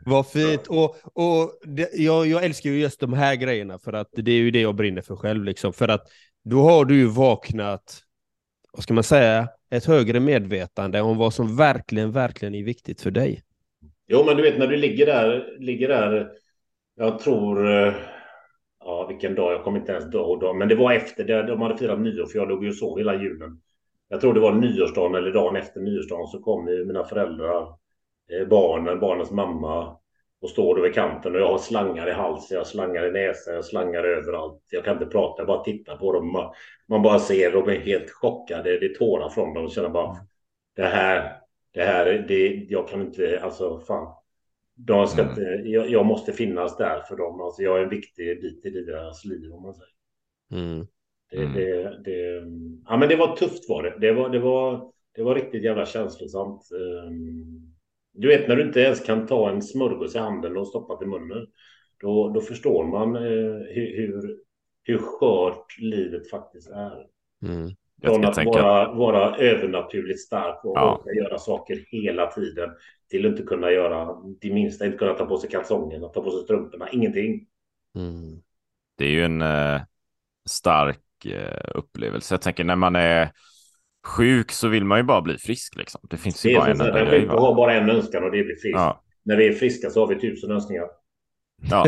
[0.05, 0.67] Vad fint.
[0.67, 4.37] Och, och det, jag, jag älskar ju just de här grejerna för att det är
[4.37, 5.45] ju det jag brinner för själv.
[5.45, 5.73] Liksom.
[5.73, 6.07] För att
[6.45, 8.03] då har du ju vaknat,
[8.73, 13.11] vad ska man säga, ett högre medvetande om vad som verkligen, verkligen är viktigt för
[13.11, 13.43] dig.
[14.09, 16.31] Jo, men du vet när du ligger där, ligger där,
[16.97, 17.95] jag tror, eh,
[18.81, 21.79] ja vilken dag, jag kommer inte ens ihåg, men det var efter, det, de hade
[21.79, 23.61] firat nyår för jag låg ju och sov hela julen
[24.09, 27.63] jag tror det var nyårsdagen eller dagen efter nyårsdagen så kom mina föräldrar,
[28.33, 29.97] eh, barnen, barnens mamma
[30.41, 33.65] och står vid kanten och jag har slangar i halsen, jag slangar i näsan, jag
[33.65, 34.63] slangar överallt.
[34.71, 36.33] Jag kan inte prata, jag bara tittar på dem.
[36.33, 36.55] Man,
[36.89, 40.17] man bara ser, de är helt chockade, det är tårar från dem och känner bara
[40.77, 41.41] det här,
[41.75, 44.15] det här, det, jag kan inte, alltså fan.
[44.75, 45.31] De ska mm.
[45.31, 48.71] inte, jag, jag, måste finnas där för dem, alltså jag är en viktig bit i
[48.71, 49.93] deras liv om man säger.
[50.53, 50.87] Mm.
[51.31, 51.53] Det, mm.
[51.53, 52.43] det, det,
[52.87, 53.97] ja, men det var tufft var det.
[54.01, 56.63] Det var, det var, det var riktigt jävla känslosamt.
[56.73, 57.77] Ehm,
[58.13, 61.07] du vet när du inte ens kan ta en smörgås i handen och stoppa i
[61.07, 61.47] munnen.
[62.01, 63.23] Då, då förstår man eh,
[63.75, 64.39] hur,
[64.85, 67.07] hur, skört livet faktiskt är.
[67.43, 67.71] Mm.
[68.03, 68.63] Från att tänka...
[68.63, 71.05] vara, vara övernaturligt stark och ja.
[71.23, 72.71] göra saker hela tiden
[73.11, 76.31] till att inte kunna göra det minsta, inte kunna ta på sig kalsongerna, ta på
[76.31, 77.47] sig strumporna, ingenting.
[77.95, 78.43] Mm.
[78.99, 79.81] Det är ju en eh,
[80.49, 81.01] stark
[81.75, 82.35] upplevelse.
[82.35, 83.31] Jag tänker när man är
[84.07, 86.01] sjuk så vill man ju bara bli frisk liksom.
[86.11, 87.21] Det finns ju det bara en enda grej.
[87.21, 88.77] Vi har bara en önskan och det är att bli frisk.
[88.77, 89.03] Ja.
[89.25, 90.85] När vi är friska så har vi tusen önskningar.
[91.71, 91.87] Ja,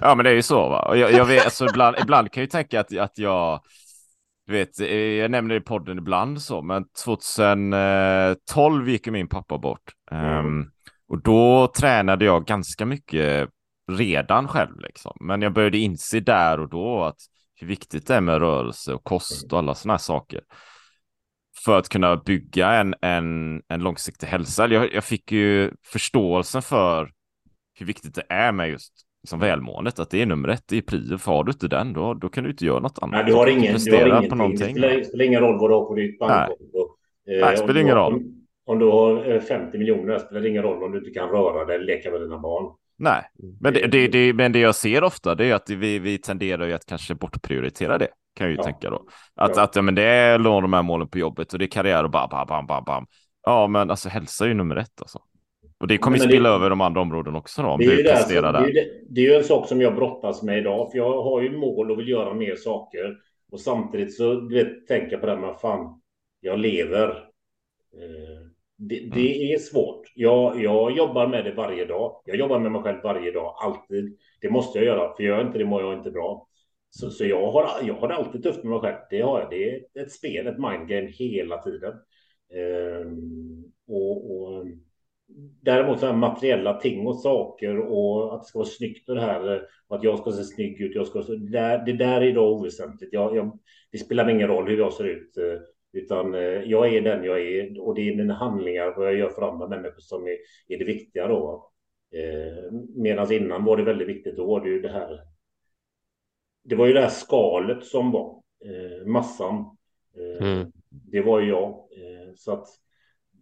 [0.00, 0.96] ja men det är ju så va.
[0.96, 3.60] Jag, jag vet, alltså, ibland, ibland kan jag ju tänka att, att jag
[4.46, 9.28] du vet, eh, jag nämner det i podden ibland så, men 2012 gick ju min
[9.28, 9.92] pappa bort.
[10.10, 10.46] Mm.
[10.46, 10.70] Um,
[11.08, 13.50] och då tränade jag ganska mycket
[13.92, 15.16] redan själv liksom.
[15.20, 17.18] Men jag började inse där och då att
[17.64, 20.40] hur viktigt det är med rörelse och kost och alla sådana här saker.
[21.64, 24.68] För att kunna bygga en, en, en långsiktig hälsa.
[24.68, 27.10] Jag, jag fick ju förståelsen för
[27.78, 31.18] hur viktigt det är med just liksom välmåendet, att det är nummer ett i prio.
[31.18, 33.12] För har du inte den, då, då kan du inte göra något annat.
[33.12, 34.30] Nej, du har ingen, du har ingenting.
[34.30, 34.74] På någonting.
[34.74, 36.96] Det spelar, spelar ingen roll vad du har på ditt bankkonto.
[37.26, 38.14] Nej, Nej det spelar ingen roll.
[38.14, 41.64] Om, om, du har 50 miljoner spelar det ingen roll om du inte kan röra
[41.64, 42.76] dig eller leka med dina barn.
[42.96, 43.22] Nej,
[43.60, 46.66] men det, det, det, men det jag ser ofta det är att vi, vi tenderar
[46.66, 48.08] ju att kanske bortprioritera det.
[48.34, 48.62] Kan jag ju ja.
[48.62, 49.06] tänka då.
[49.34, 49.62] Att, ja.
[49.62, 52.10] att ja, men det är de här målen på jobbet och det är karriär och
[52.10, 53.06] bam, bam, bam, bam, bam.
[53.42, 55.18] Ja, men alltså hälsa är ju nummer ett alltså.
[55.78, 57.76] Och det kommer ju spilla över de andra områdena också då.
[57.76, 59.94] Det är, ju det, alltså, det, är det, det är ju en sak som jag
[59.94, 60.90] brottas med idag.
[60.90, 63.16] För jag har ju mål och vill göra mer saker.
[63.52, 66.00] Och samtidigt så du vet, tänker på det med fan,
[66.40, 67.08] jag lever.
[67.94, 68.53] Eh,
[68.88, 69.10] det, mm.
[69.10, 70.02] det, är svårt.
[70.14, 72.22] Jag, jag jobbar med det varje dag.
[72.24, 74.18] Jag jobbar med mig själv varje dag, alltid.
[74.40, 76.48] Det måste jag göra, för gör jag inte det mår jag inte bra.
[76.90, 78.96] Så, så jag, har, jag har det alltid tufft med mig själv.
[79.10, 79.50] Det har jag.
[79.50, 81.92] Det är ett spel, ett mindgame hela tiden.
[83.04, 84.66] Um, och, och
[85.62, 89.20] Däremot så här materiella ting och saker och att det ska vara snyggt och det
[89.20, 90.94] här och att jag ska se snygg ut.
[90.94, 93.12] Jag ska, det, där, det där är idag oväsentligt.
[93.12, 93.58] Jag, jag,
[93.92, 95.60] det spelar ingen roll hur jag ser ut, eh,
[95.94, 99.28] utan eh, jag är den jag är och det är mina handlingar vad jag gör
[99.28, 100.36] för andra människor som är,
[100.68, 101.70] är det viktiga då.
[102.14, 104.36] Eh, Medan innan var det väldigt viktigt.
[104.36, 105.20] Då var det ju det här.
[106.64, 108.42] Det var ju det här skalet som var
[109.06, 109.76] massan.
[110.40, 110.72] Mm.
[110.90, 111.88] Det var ju jag.
[112.36, 112.66] Så att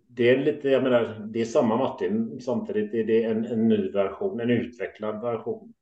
[0.09, 2.41] det är lite, jag menar, det är samma Martin.
[2.41, 5.73] Samtidigt är det en, en ny version, en utvecklad version.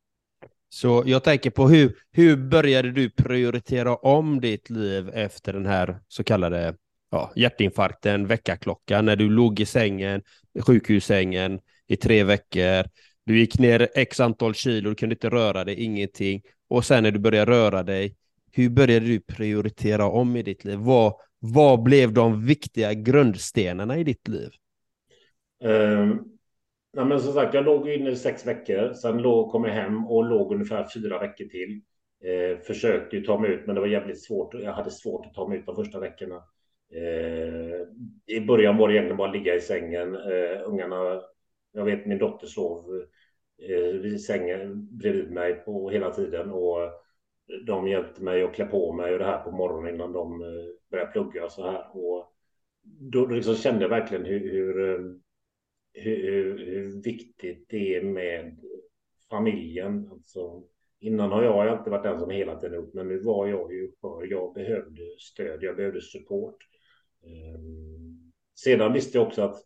[0.73, 6.01] Så jag tänker på hur, hur började du prioritera om ditt liv efter den här
[6.09, 6.75] så kallade
[7.11, 10.23] ja, hjärtinfarkten, väckarklockan, när du låg i sängen,
[10.61, 12.85] sjukhussängen i tre veckor.
[13.27, 16.43] Du gick ner x antal kilo, du kunde inte röra dig, ingenting.
[16.69, 18.17] Och sen när du började röra dig,
[18.53, 20.79] hur började du prioritera om i ditt liv?
[20.79, 24.51] Vad, vad blev de viktiga grundstenarna i ditt liv?
[25.65, 26.40] Um,
[26.93, 28.93] nej men som sagt, jag låg inne i sex veckor.
[28.93, 31.81] Sen låg, kom jag hem och låg ungefär fyra veckor till.
[32.25, 34.55] Eh, försökte ju ta mig ut, men det var jävligt svårt.
[34.55, 36.43] Jag hade svårt att ta mig ut de första veckorna.
[36.95, 37.81] Eh,
[38.37, 40.15] I början var det egentligen bara att ligga i sängen.
[40.15, 41.23] Eh, ungarna,
[41.73, 43.05] jag vet min dotter sov
[43.69, 46.79] eh, i sängen bredvid mig på hela tiden och
[47.67, 50.49] de hjälpte mig att klä på mig och det här på morgonen innan de eh,
[50.91, 51.97] började plugga och så här.
[51.97, 52.33] Och
[53.13, 55.01] då liksom kände jag verkligen hur, hur, eh,
[56.01, 58.57] hur, hur viktigt det är med
[59.31, 60.09] familjen.
[60.13, 60.63] Alltså,
[61.01, 63.91] innan har jag alltid varit den som hela tiden upp, men nu var jag ju
[64.01, 66.57] för jag behövde stöd, jag behövde support.
[67.25, 69.57] Ehm, sedan visste jag också att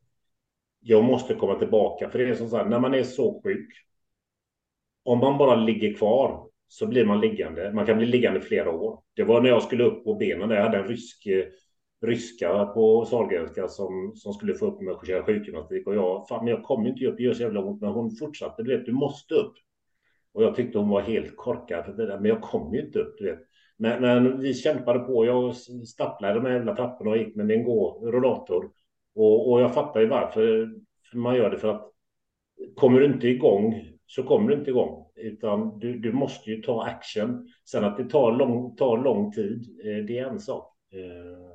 [0.81, 3.69] jag måste komma tillbaka, för det är som sagt, när man är så sjuk,
[5.03, 7.73] om man bara ligger kvar så blir man liggande.
[7.73, 9.03] Man kan bli liggande flera år.
[9.15, 10.49] Det var när jag skulle upp på benen.
[10.49, 11.45] Där jag hade en rysk, eh,
[12.07, 15.87] ryska på Sahlgrenska som, som skulle få upp mig och köra sjukgymnastik.
[15.87, 17.81] Och jag, fan, men jag kom inte upp, det gör så jävla ont.
[17.81, 19.55] Men hon fortsatte, du vet, du måste upp.
[20.33, 22.99] Och jag tyckte hon var helt korkad för det där, men jag kom ju inte
[22.99, 23.39] upp, du vet.
[23.77, 25.27] Men, men vi kämpade på.
[25.27, 28.71] Jag stapplade de här jävla trapporna och gick med min gå rullator.
[29.15, 30.75] Och, och jag fattar ju varför
[31.13, 31.91] man gör det för att
[32.75, 35.07] kommer du inte igång så kommer du inte igång.
[35.17, 37.49] Utan du, du måste ju ta action.
[37.65, 40.75] Sen att det tar lång, tar lång tid, eh, det är en sak.
[40.93, 41.54] Eh,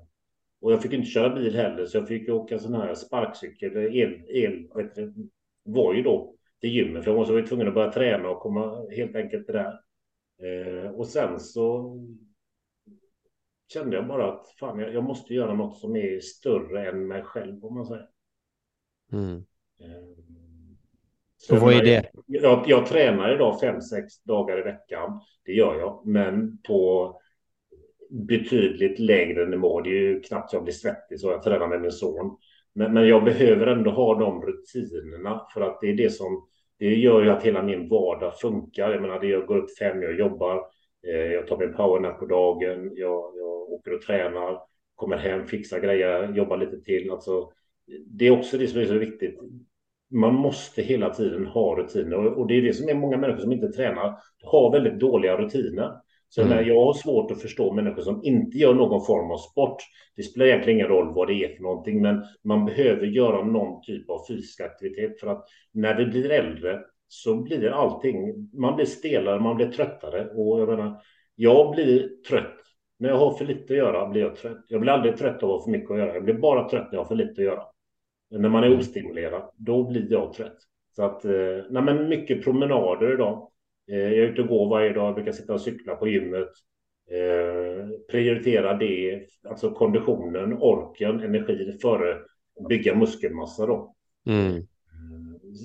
[0.62, 3.78] Eh, och jag fick inte köra bil heller, så jag fick åka sån här sparkcykel,
[3.78, 5.30] el, el du,
[5.64, 9.16] var ju då till gymmet, för jag var tvungen att börja träna och komma helt
[9.16, 9.80] enkelt till där.
[10.42, 11.98] Eh, och sen så
[13.74, 17.24] kände jag bara att fan, jag, jag, måste göra något som är större än mig
[17.24, 18.10] själv, om man säger.
[19.12, 19.44] Mm.
[21.38, 22.12] Så vad är det?
[22.26, 25.22] Jag, jag tränar idag fem, sex dagar i veckan.
[25.46, 27.22] Det gör jag, men på
[28.10, 29.82] betydligt lägre nivå.
[29.82, 32.38] Det är ju knappt jag blir svettig så jag tränar med min son.
[32.74, 36.48] Men, men jag behöver ändå ha de rutinerna för att det är det som
[36.80, 38.92] det gör ju att hela min vardag funkar.
[38.92, 40.64] Jag menar, det jag går upp fem, jag jobbar
[41.08, 44.62] Eh, jag tar min powernap på dagen, jag, jag åker och tränar,
[44.96, 47.12] kommer hem, fixar grejer, jobbar lite till.
[47.12, 47.52] Alltså,
[48.06, 49.40] det är också det som är så viktigt.
[50.12, 53.52] Man måste hela tiden ha rutiner och det är det som är många människor som
[53.52, 55.92] inte tränar har väldigt dåliga rutiner.
[56.30, 56.68] Så mm.
[56.68, 59.78] jag har svårt att förstå människor som inte gör någon form av sport.
[60.16, 63.82] Det spelar egentligen ingen roll vad det är för någonting, men man behöver göra någon
[63.82, 68.86] typ av fysisk aktivitet för att när vi blir äldre så blir allting, man blir
[68.86, 71.02] stelare, man blir tröttare och jag menar,
[71.36, 72.56] jag blir trött.
[73.00, 74.66] När jag har för lite att göra blir jag trött.
[74.68, 76.14] Jag blir aldrig trött av att ha för mycket att göra.
[76.14, 77.64] Jag blir bara trött när jag har för lite att göra.
[78.32, 80.58] Men när man är ostimulerad, då blir jag trött.
[80.96, 81.32] Så att, eh,
[81.70, 83.50] nej men mycket promenader idag.
[83.92, 86.50] Eh, jag är ute och går varje dag, jag brukar sitta och cykla på gymmet.
[87.12, 92.18] Eh, prioritera det, alltså konditionen, orken, energi före
[92.70, 93.96] bygga muskelmassa då.
[94.28, 94.68] Mm.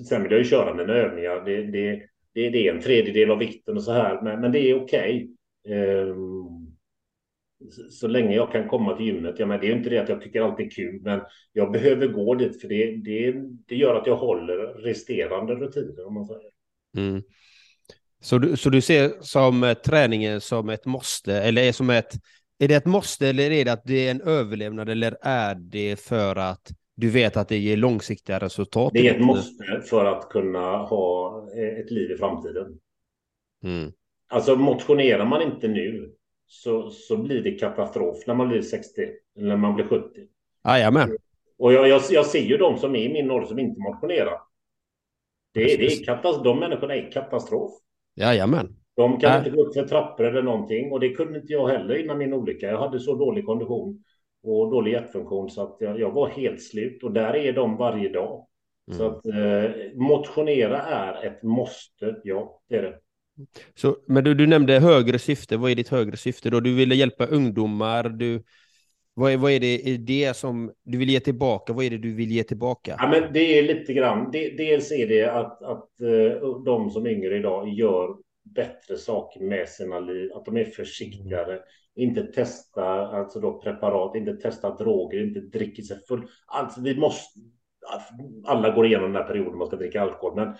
[0.08, 1.44] Sen vill jag ju köra mina övningar.
[1.44, 2.02] Det, det,
[2.34, 5.30] det, det är en tredjedel av vikten och så här, men, men det är okej.
[5.64, 5.78] Okay.
[5.78, 6.16] Eh,
[7.90, 9.38] så länge jag kan komma till gymmet.
[9.38, 11.20] Ja, men det är inte det att jag tycker allt är kul, men
[11.52, 13.34] jag behöver gå dit för det, det,
[13.66, 16.50] det gör att jag håller resterande rutiner om man säger.
[16.96, 17.22] Mm.
[18.24, 22.12] Så, du, så du ser som eh, träningen som ett måste eller är som ett
[22.58, 26.00] är det ett måste eller är det att det är en överlevnad eller är det
[26.00, 28.92] för att du vet att det ger långsiktiga resultat?
[28.92, 32.78] Det är ett måste för att kunna ha eh, ett liv i framtiden.
[33.64, 33.92] Mm.
[34.28, 36.14] Alltså motionerar man inte nu
[36.46, 39.02] så, så blir det katastrof när man blir 60
[39.36, 40.04] eller när man blir 70.
[40.64, 41.16] Jajamän.
[41.58, 44.40] Och jag, jag, jag ser ju de som är i min ålder som inte motionerar.
[45.54, 46.44] Det, det är katastrof.
[46.44, 47.72] De människorna är katastrof.
[48.14, 48.76] Jajamän.
[48.96, 49.38] De kan äh.
[49.38, 52.32] inte gå upp för trappor eller någonting och det kunde inte jag heller innan min
[52.32, 52.66] olycka.
[52.66, 54.04] Jag hade så dålig kondition
[54.42, 58.08] och dålig hjärtfunktion så att jag, jag var helt slut och där är de varje
[58.08, 58.46] dag.
[58.88, 58.98] Mm.
[58.98, 62.98] Så att eh, motionera är ett måste, ja det är det.
[63.74, 66.60] Så, men du, du nämnde högre syfte, vad är ditt högre syfte då?
[66.60, 68.42] Du ville hjälpa ungdomar, du,
[69.14, 71.72] vad är, vad är det, är det som du vill ge tillbaka?
[71.72, 72.96] Vad är det du vill ge tillbaka?
[72.98, 74.30] Ja, men det är lite grann.
[74.32, 79.68] dels är det att, att eh, de som är yngre idag gör bättre saker med
[79.68, 81.64] sina liv, att de är försiktigare, mm.
[81.96, 86.26] inte testa alltså då preparat, inte testa droger, inte dricker sig full.
[86.46, 87.40] Alltså vi måste,
[88.44, 90.54] alla går igenom den här perioden man ska dricka alkohol, men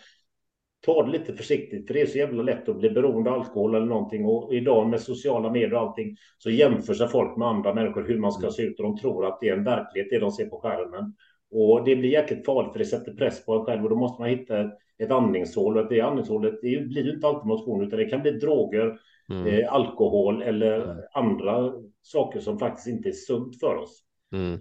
[0.85, 3.75] ta det lite försiktigt, för det är så jävla lätt att bli beroende av alkohol
[3.75, 4.25] eller någonting.
[4.25, 8.19] Och idag med sociala medier och allting så jämför sig folk med andra människor hur
[8.19, 10.47] man ska se ut och de tror att det är en verklighet, det de ser
[10.47, 11.15] på skärmen.
[11.51, 14.23] Och det blir jäkligt farligt för det sätter press på en själv och då måste
[14.23, 18.05] man hitta ett, ett andningshål och det andningshålet det blir inte alltid motion utan det
[18.05, 18.99] kan bli droger,
[19.31, 19.47] mm.
[19.47, 20.97] eh, alkohol eller mm.
[21.15, 24.03] andra saker som faktiskt inte är sunt för oss.
[24.33, 24.53] Mm.
[24.53, 24.59] Eh,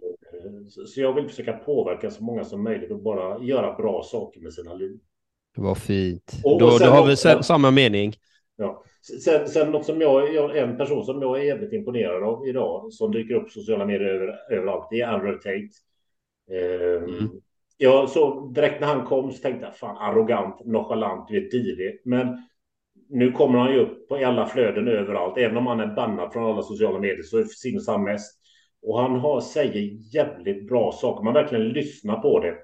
[0.70, 4.42] så, så jag vill försöka påverka så många som möjligt och bara göra bra saker
[4.42, 5.00] med sina liv.
[5.56, 6.34] Vad fint.
[6.44, 8.14] Och, då, och då har vi sen, samma mening.
[8.56, 8.84] Ja.
[9.24, 12.94] Sen, sen något som jag, jag, en person som jag är jävligt imponerad av idag,
[12.94, 15.70] som dyker upp sociala medier över, överallt, det är Andrew Tate.
[16.52, 17.30] Um, mm.
[17.78, 22.02] Jag så direkt när han kom så tänkte jag fan arrogant, nonchalant, du vet divig.
[22.06, 22.38] Men
[23.10, 26.52] nu kommer han ju upp på alla flöden överallt, även om han är bannad från
[26.52, 28.40] alla sociala medier så syns han mest.
[28.82, 32.56] Och han har, säger jävligt bra saker, man verkligen lyssnar på det.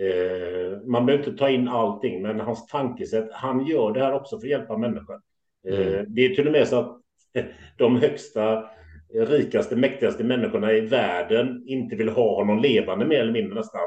[0.00, 4.38] Eh, man behöver inte ta in allting, men hans tankesätt, han gör det här också
[4.38, 5.20] för att hjälpa människor.
[5.68, 6.04] Eh, mm.
[6.08, 7.00] Det är till och med så att
[7.78, 8.70] de högsta,
[9.14, 13.80] rikaste, mäktigaste människorna i världen inte vill ha honom levande mer eller mindre nästan.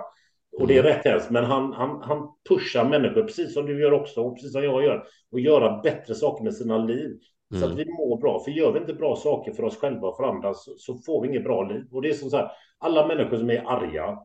[0.60, 0.94] Och det är mm.
[0.94, 4.52] rätt hemskt, men han, han, han pushar människor, precis som du gör också, och precis
[4.52, 7.20] som jag gör, och göra bättre saker med sina liv.
[7.52, 7.62] Mm.
[7.62, 7.78] Så att mm.
[7.78, 10.54] vi mår bra, för gör vi inte bra saker för oss själva och för andra
[10.54, 11.86] så, så får vi inget bra liv.
[11.92, 14.18] Och det är som så här, alla människor som är arga,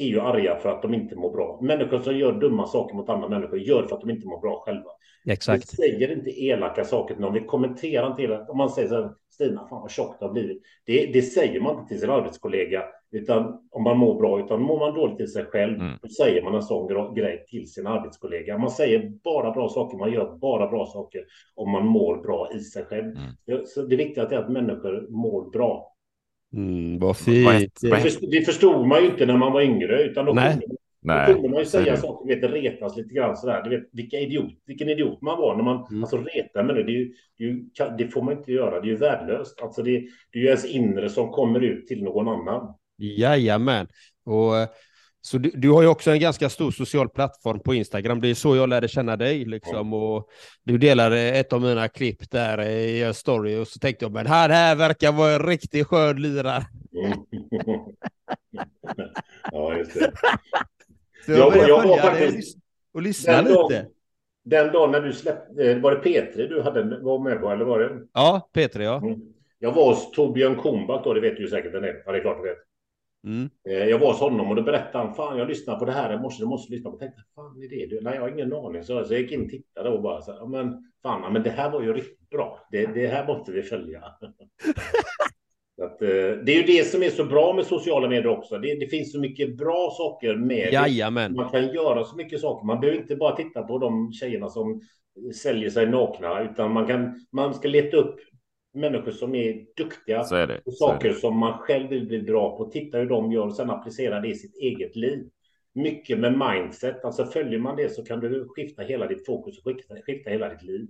[0.00, 1.58] är ju arga för att de inte mår bra.
[1.62, 4.40] Människor som gör dumma saker mot andra människor gör det för att de inte mår
[4.40, 4.90] bra själva.
[5.26, 5.62] Exakt.
[5.62, 7.34] Vi säger inte elaka saker till någon.
[7.34, 8.52] Vi kommenterar inte elaka.
[8.52, 10.62] Om man säger så här, Stina, fan vad tjockt det har blivit.
[10.86, 14.78] Det, det säger man inte till sin arbetskollega, utan om man mår bra, utan mår
[14.78, 15.98] man dåligt till sig själv, mm.
[16.02, 18.58] då säger man en sån grej till sin arbetskollega.
[18.58, 22.60] Man säger bara bra saker, man gör bara bra saker om man mår bra i
[22.60, 23.16] sig själv.
[23.46, 23.66] Mm.
[23.66, 25.96] Så det viktiga är att människor mår bra.
[26.52, 27.80] Mm, vad fint.
[28.30, 30.02] Det förstod man ju inte när man var yngre.
[30.02, 30.52] Utan då Nej.
[30.52, 31.26] Kunde, Nej.
[31.26, 33.62] Då kunde man ju säga saker, vet, retas lite grann sådär.
[33.62, 36.02] Du vet, vilka idiot, vilken idiot man var när man mm.
[36.02, 36.82] alltså, retar med det.
[36.82, 39.60] Det, det, det, får man inte göra, det är ju värdelöst.
[39.62, 40.00] Alltså, det,
[40.32, 42.74] det är ju ens inre som kommer ut till någon annan.
[42.98, 43.86] Jajamän.
[44.24, 44.52] Och
[45.22, 48.20] så du, du, har ju också en ganska stor social plattform på Instagram.
[48.20, 49.44] Det är så jag lärde känna dig.
[49.44, 49.94] Liksom.
[49.94, 50.28] Och
[50.64, 54.26] du delade ett av mina klipp där i en story och så tänkte jag, men
[54.26, 56.66] här, här verkar vara en riktigt skön lirare.
[59.52, 60.12] ja, just det.
[61.26, 62.58] Så jag, jag, jag var faktiskt...
[62.94, 63.54] Och lyssna lite.
[63.54, 63.72] Dag,
[64.44, 67.78] Den dagen när du släppte, var det P3 du hade, var med på eller var
[67.78, 68.06] det?
[68.12, 68.96] Ja, Peter ja.
[68.96, 69.20] Mm.
[69.58, 72.02] Jag var hos Torbjörn Kumbak då, det vet du ju säkert vem det är.
[72.06, 72.58] Ja, det är klart du vet.
[73.24, 73.50] Mm.
[73.68, 76.14] Eh, Jag var hos honom och då berättade han, fan jag lyssnade på det här
[76.14, 77.04] i morse, du måste lyssna på det.
[77.04, 78.00] Jag tänkte, fan är det du?
[78.00, 78.84] Nej, jag har ingen aning.
[78.84, 81.82] Så jag gick in och tittade och bara så men fan, men det här var
[81.82, 82.66] ju riktigt bra.
[82.70, 84.02] Det, det här måste vi följa.
[85.82, 86.08] Att, eh,
[86.44, 88.58] det är ju det som är så bra med sociala medier också.
[88.58, 90.72] Det, det finns så mycket bra saker med det.
[90.72, 91.34] Jajamän.
[91.34, 92.66] Man kan göra så mycket saker.
[92.66, 94.80] Man behöver inte bara titta på de tjejerna som
[95.42, 97.26] säljer sig nakna, utan man kan.
[97.32, 98.16] Man ska leta upp
[98.72, 100.64] människor som är duktiga Så är det.
[100.64, 102.64] på saker som man själv vill bli bra på.
[102.64, 105.28] Titta hur de gör och sen applicera det i sitt eget liv.
[105.72, 107.04] Mycket med mindset.
[107.04, 110.48] Alltså följer man det så kan du skifta hela ditt fokus och skifta, skifta hela
[110.48, 110.88] ditt liv.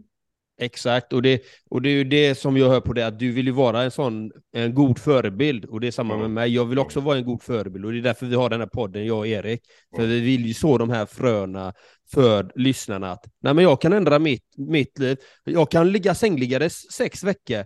[0.62, 3.32] Exakt, och det, och det är ju det som jag hör på det, att du
[3.32, 6.54] vill ju vara en sån en god förebild, och det är samma med mig.
[6.54, 8.66] Jag vill också vara en god förebild, och det är därför vi har den här
[8.66, 9.60] podden, jag och Erik.
[9.96, 11.74] För vi vill ju så de här fröna
[12.12, 15.18] för lyssnarna att, nej men jag kan ändra mitt, mitt liv.
[15.44, 17.64] Jag kan ligga sängliggandes sex veckor.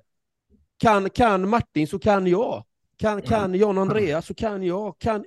[0.79, 2.65] Kan, kan Martin så kan jag.
[2.99, 4.99] Kan, kan Jan Andreas så kan jag.
[4.99, 5.25] Kan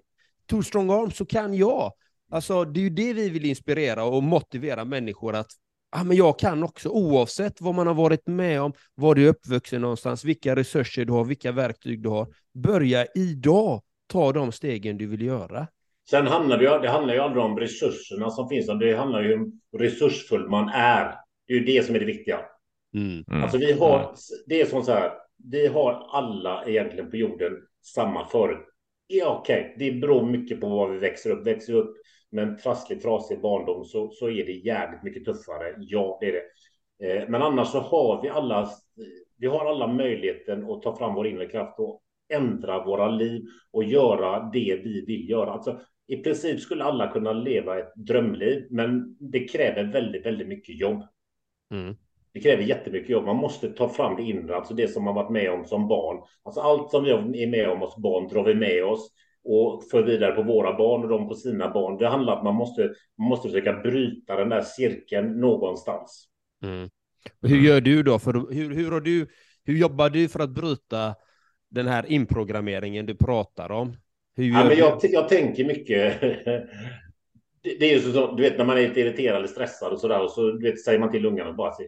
[0.49, 1.91] Two Strong Arms så kan jag.
[2.31, 5.47] Alltså det är ju det vi vill inspirera och motivera människor att
[5.91, 9.29] ja, men jag kan också oavsett vad man har varit med om, var du är
[9.29, 12.27] uppvuxen någonstans, vilka resurser du har, vilka verktyg du har.
[12.53, 15.67] Börja idag ta de stegen du vill göra.
[16.09, 19.23] Sen handlar det ju, det handlar ju aldrig om resurserna som finns, utan det handlar
[19.23, 21.15] ju om hur resursfull man är.
[21.47, 22.39] Det är ju det som är det viktiga.
[22.93, 23.23] Mm.
[23.27, 23.43] Mm.
[23.43, 24.15] Alltså vi har,
[24.47, 25.11] det är som så här,
[25.51, 27.53] vi har alla egentligen på jorden
[27.95, 28.65] samma förut.
[29.07, 31.47] Ja, okej, det beror mycket på var vi växer upp.
[31.47, 31.95] Växer vi upp
[32.31, 35.75] med en trasslig, trasig barndom så, så är det jävligt mycket tuffare.
[35.79, 36.43] Ja, det är det.
[37.07, 38.69] Eh, men annars så har vi alla,
[39.37, 42.01] vi har alla möjligheten att ta fram vår inre kraft och
[42.33, 45.51] ändra våra liv och göra det vi vill göra.
[45.51, 50.79] Alltså, i princip skulle alla kunna leva ett drömliv, men det kräver väldigt, väldigt mycket
[50.79, 51.03] jobb.
[51.71, 51.95] Mm.
[52.33, 53.25] Det kräver jättemycket jobb.
[53.25, 56.23] Man måste ta fram det inre, alltså det som man varit med om som barn.
[56.43, 57.11] Alltså allt som vi
[57.43, 59.11] är med om som barn drar vi med oss
[59.47, 61.97] och för vidare på våra barn och de på sina barn.
[61.97, 66.27] Det handlar om att man måste, man måste försöka bryta den där cirkeln någonstans.
[66.63, 66.89] Mm.
[67.41, 68.19] Hur gör du då?
[68.19, 69.27] För, hur, hur, har du,
[69.65, 71.15] hur jobbar du för att bryta
[71.69, 73.97] den här inprogrammeringen du pratar om?
[74.35, 76.21] Ja, men jag, jag tänker mycket.
[76.21, 79.99] det, det är ju så, du vet när man är lite irriterad eller stressad och
[79.99, 81.83] sådär och så du vet, säger man till ungarna bara så,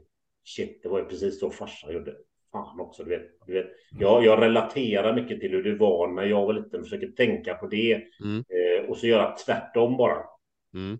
[0.45, 2.15] shit, det var ju precis så farsan gjorde.
[2.51, 3.27] Fan också, du vet.
[3.45, 3.67] Du vet.
[3.99, 7.67] Jag, jag relaterar mycket till hur det var när jag var liten, försöker tänka på
[7.67, 8.37] det Mm.
[8.37, 10.23] eh, och så göra tvärtom bara.
[10.73, 10.99] Mm.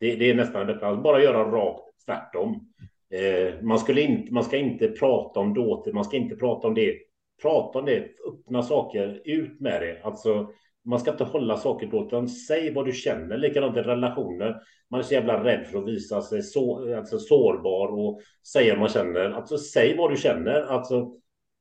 [0.00, 0.86] Det, det är nästan det bästa.
[0.86, 2.72] Alltså bara göra rakt tvärtom.
[3.10, 6.74] Eh, man, skulle inte, man ska inte prata om dåtid, man ska inte prata om
[6.74, 6.98] det.
[7.42, 10.00] Prata om det, öppna saker, ut med det.
[10.02, 10.52] Alltså,
[10.84, 13.36] man ska inte hålla saker utan säg vad du känner.
[13.36, 14.56] Likadant i relationer.
[14.90, 18.20] Man är så jävla rädd för att visa sig så, alltså, sårbar och
[18.52, 19.30] säga vad man känner.
[19.30, 20.62] Alltså, säg vad du känner.
[20.62, 21.12] Alltså,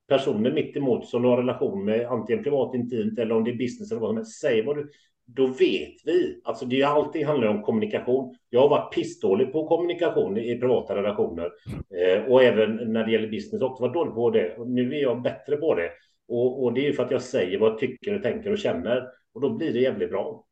[0.08, 3.58] personer mitt emot som du har relation med, antingen privat, intimt eller om det är
[3.58, 4.42] business eller vad som helst.
[4.42, 4.90] Säg vad du...
[5.26, 6.42] Då vet vi.
[6.44, 8.36] Alltså det är ju alltid handlar om kommunikation.
[8.50, 11.50] Jag har varit pissdålig på kommunikation i privata relationer
[11.96, 14.58] eh, och även när det gäller business också varit dålig på det.
[14.58, 15.90] Och nu är jag bättre på det
[16.32, 18.58] och, och det är ju för att jag säger vad jag tycker och tänker och
[18.58, 20.46] känner och då blir det jävligt bra.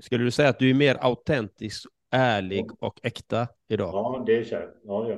[0.00, 3.90] Skulle du säga att du är mer autentisk, ärlig och äkta idag?
[3.92, 4.70] Ja, det känns.
[4.84, 5.16] Ja, ja.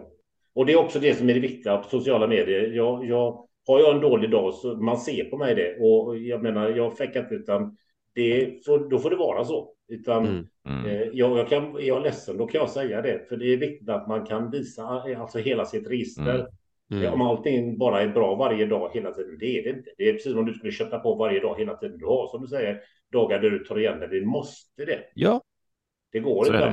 [0.55, 2.73] Och det är också det som är det viktiga på sociala medier.
[2.73, 6.43] Jag, jag, har jag en dålig dag så man ser på mig det och jag
[6.43, 7.77] menar, jag fäckar inte utan
[8.15, 9.71] det får, då får det vara så.
[9.89, 10.47] Utan Mm.
[10.69, 10.87] Mm.
[10.87, 13.29] eh, jag, jag kan, är jag ledsen, då kan jag säga det.
[13.29, 16.35] För det är viktigt att man kan visa eh, alltså hela sitt register.
[16.35, 16.47] Mm.
[16.91, 17.13] Mm.
[17.13, 19.91] Om allting bara är bra varje dag hela tiden, det är det inte.
[19.99, 21.99] Det är precis som om du skulle kötta på varje dag hela tiden.
[21.99, 22.81] Du har som du säger
[23.13, 24.07] dagar där du tar igen det.
[24.07, 25.05] Vi måste det.
[25.15, 25.43] Ja,
[26.13, 26.73] Det går Så inte.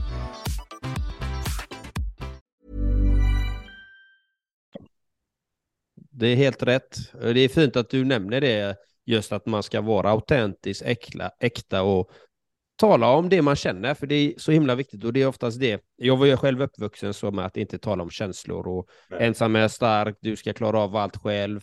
[6.11, 6.97] Det är helt rätt.
[7.13, 11.83] Det är fint att du nämner det, just att man ska vara autentisk, äkla, äkta
[11.83, 12.11] och
[12.75, 15.59] tala om det man känner, för det är så himla viktigt och det är oftast
[15.59, 15.81] det.
[15.95, 19.27] Jag var ju själv uppvuxen så med att inte tala om känslor och Nej.
[19.27, 21.61] ensam är stark, du ska klara av allt själv.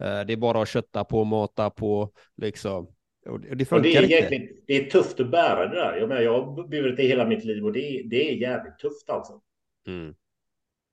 [0.00, 2.92] Eh, det är bara att kötta på, mata på, liksom.
[3.26, 4.14] Och det funkar och det är inte.
[4.14, 5.96] Jäkligt, det är tufft att bära det där.
[5.96, 8.78] Jag, menar, jag har burit det hela mitt liv och det är, det är jävligt
[8.78, 9.40] tufft alltså.
[9.86, 10.14] Mm.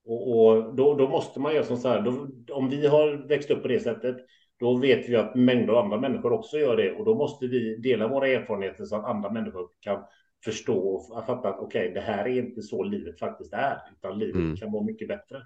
[0.06, 3.52] Och, och då, då, måste man göra som så här, då, om vi har växt
[3.52, 4.18] upp på det sättet,
[4.60, 7.78] då vet vi att mängder av andra människor också gör det och då måste vi
[7.78, 10.04] dela våra erfarenheter så att andra människor kan
[10.46, 14.20] förstå och fatta att okej, okay, det här är inte så livet faktiskt är, utan
[14.20, 14.58] livet mm.
[14.58, 15.38] kan vara mycket bättre.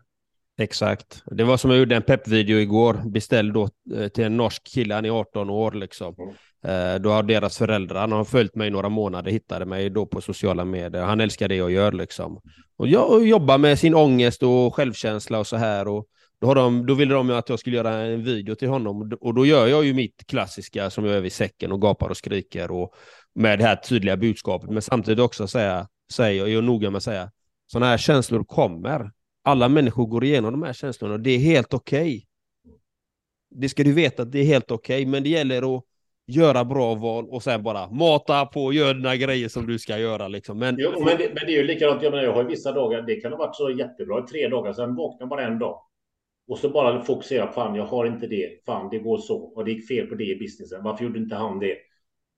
[0.60, 1.24] Exakt.
[1.26, 4.94] Det var som jag gjorde en peppvideo igår, beställd då eh, till en norsk kille,
[4.94, 6.16] han är 18 år liksom.
[6.20, 6.36] Mm.
[6.64, 10.22] Eh, då har deras föräldrar, han har följt mig några månader, hittade mig då på
[10.22, 11.04] sociala medier.
[11.04, 12.42] Han älskar det jag gör liksom.
[12.78, 15.88] Och jag jobbar med sin ångest och självkänsla och så här.
[15.88, 16.08] Och
[16.42, 19.34] då, har de, då ville de att jag skulle göra en video till honom och
[19.34, 22.72] då gör jag ju mitt klassiska som jag är vid säcken och gapar och skriker
[22.72, 22.94] och
[23.36, 24.70] med det här tydliga budskapet.
[24.70, 27.32] Men samtidigt också säga, säger jag är noga med att säga,
[27.72, 29.12] sådana här känslor kommer.
[29.44, 32.02] Alla människor går igenom de här känslorna och det är helt okej.
[32.02, 32.24] Okay.
[33.50, 35.84] Det ska du veta att det är helt okej, okay, men det gäller att
[36.28, 40.28] göra bra val och sen bara mata på göra dina grejer som du ska göra.
[40.28, 40.60] Liksom.
[40.60, 42.04] Men, jo, men, det, men det är ju likadant.
[42.04, 44.48] Jag, menar, jag har ju vissa dagar, det kan ha varit så jättebra i tre
[44.48, 45.82] dagar, sen vaknar bara en dag.
[46.48, 49.72] Och så bara fokusera, fan jag har inte det, fan det går så, och det
[49.72, 51.78] gick fel på det i businessen, varför gjorde inte han det?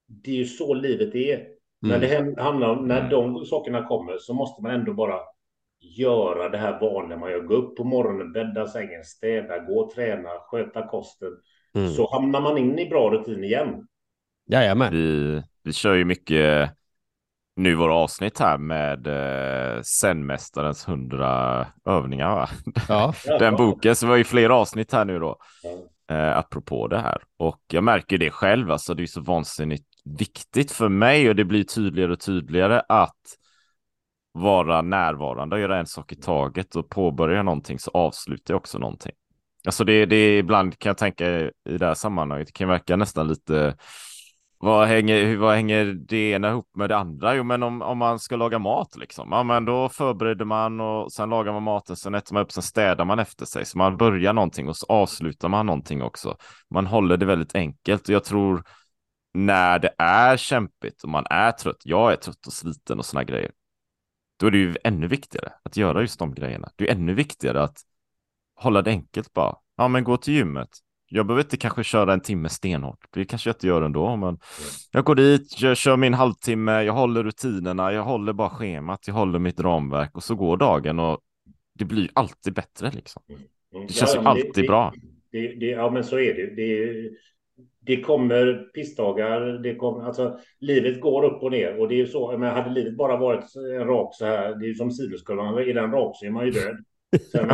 [0.07, 1.35] Det är ju så livet är.
[1.35, 1.47] Mm.
[1.81, 5.19] När det handlar om, när de sakerna kommer så måste man ändå bara
[5.79, 7.39] göra det här vanliga man gör.
[7.39, 11.29] Gå upp på morgonen, bädda sängen, städa, gå och träna, sköta kosten.
[11.74, 11.93] Mm.
[11.93, 13.88] Så hamnar man in i bra rutin igen.
[14.49, 14.91] Jajamän.
[14.91, 16.72] Vi, vi kör ju mycket
[17.55, 22.36] nu våra avsnitt här med eh, Zen-mästarens hundra övningar.
[22.36, 22.49] Va?
[22.89, 23.13] Ja.
[23.39, 25.38] Den boken, så var ju flera avsnitt här nu då.
[26.11, 27.22] Eh, apropå det här.
[27.38, 31.45] Och jag märker det själv, alltså det är så vansinnigt viktigt för mig och det
[31.45, 33.22] blir tydligare och tydligare att
[34.32, 38.78] vara närvarande och göra en sak i taget och påbörja någonting så avslutar jag också
[38.78, 39.13] någonting.
[39.66, 43.28] Alltså det, det ibland kan jag tänka i det här sammanhanget, det kan verka nästan
[43.28, 43.76] lite
[44.62, 47.36] vad hänger, vad hänger det ena ihop med det andra?
[47.36, 51.14] Jo, men om, om man ska laga mat liksom, ja, men då förbereder man och
[51.14, 53.66] sen lagar man maten, sen äter man upp, sen städar man efter sig.
[53.66, 56.38] Så man börjar någonting och så avslutar man någonting också.
[56.70, 58.64] Man håller det väldigt enkelt och jag tror
[59.34, 63.24] när det är kämpigt och man är trött, jag är trött och sliten och såna
[63.24, 63.51] grejer,
[64.39, 66.70] då är det ju ännu viktigare att göra just de grejerna.
[66.76, 67.78] Det är ännu viktigare att
[68.60, 69.55] hålla det enkelt bara.
[69.78, 70.70] Ja, men gå till gymmet,
[71.10, 73.05] jag behöver inte kanske köra en timme stenhårt.
[73.14, 74.39] Det kanske jag inte gör ändå, men
[74.91, 79.14] jag går dit, jag kör min halvtimme, jag håller rutinerna, jag håller bara schemat, jag
[79.14, 81.20] håller mitt ramverk och så går dagen och
[81.74, 83.22] det blir alltid bättre liksom.
[83.30, 83.88] Mm.
[83.88, 84.93] Det känns ja, ju alltid det, bra.
[85.32, 86.55] Det, det, ja, men så är det.
[86.55, 87.10] Det,
[87.82, 92.07] det kommer pissdagar, det kommer, alltså livet går upp och ner och det är ju
[92.07, 95.57] så, men hade livet bara varit en rak så här, det är ju som sinuskurvan,
[95.57, 96.78] är den rak så är man ju död.
[97.32, 97.49] Sen,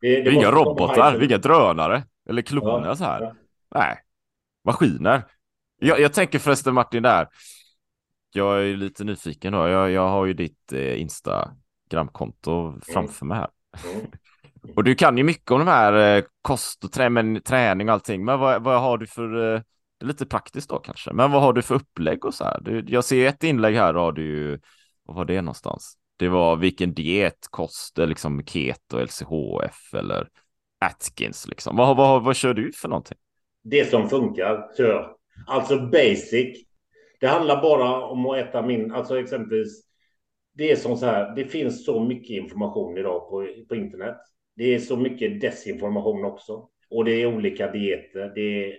[0.00, 2.02] det, det, inga robotar, vi är inga drönare.
[2.28, 3.22] Eller kloner ja, så här.
[3.22, 3.34] Ja.
[3.74, 3.98] Nej,
[4.64, 5.22] maskiner.
[5.80, 7.28] Jag, jag tänker förresten Martin där.
[8.32, 9.68] Jag är lite nyfiken då.
[9.68, 12.80] Jag, jag har ju ditt eh, Instagramkonto mm.
[12.80, 13.48] framför mig här.
[13.94, 14.06] Mm.
[14.76, 17.94] och du kan ju mycket om de här eh, kost och trä, men, träning och
[17.94, 18.24] allting.
[18.24, 19.60] Men vad, vad har du för, eh,
[19.98, 22.60] det är lite praktiskt då kanske, men vad har du för upplägg och så här?
[22.60, 24.58] Du, jag ser ett inlägg här har du ju,
[25.04, 25.96] vad var det någonstans?
[26.20, 30.28] Det var vilken diet, kost, liksom keto, LCHF eller
[30.80, 31.76] Atkins liksom.
[31.76, 33.18] Vad, vad, vad kör du för någonting?
[33.62, 35.16] Det som funkar, kör.
[35.46, 36.64] Alltså basic.
[37.20, 39.84] Det handlar bara om att äta min, alltså exempelvis.
[40.52, 44.16] Det är som så här, det finns så mycket information idag på, på internet.
[44.56, 46.68] Det är så mycket desinformation också.
[46.90, 48.32] Och det är olika dieter.
[48.34, 48.78] Det är,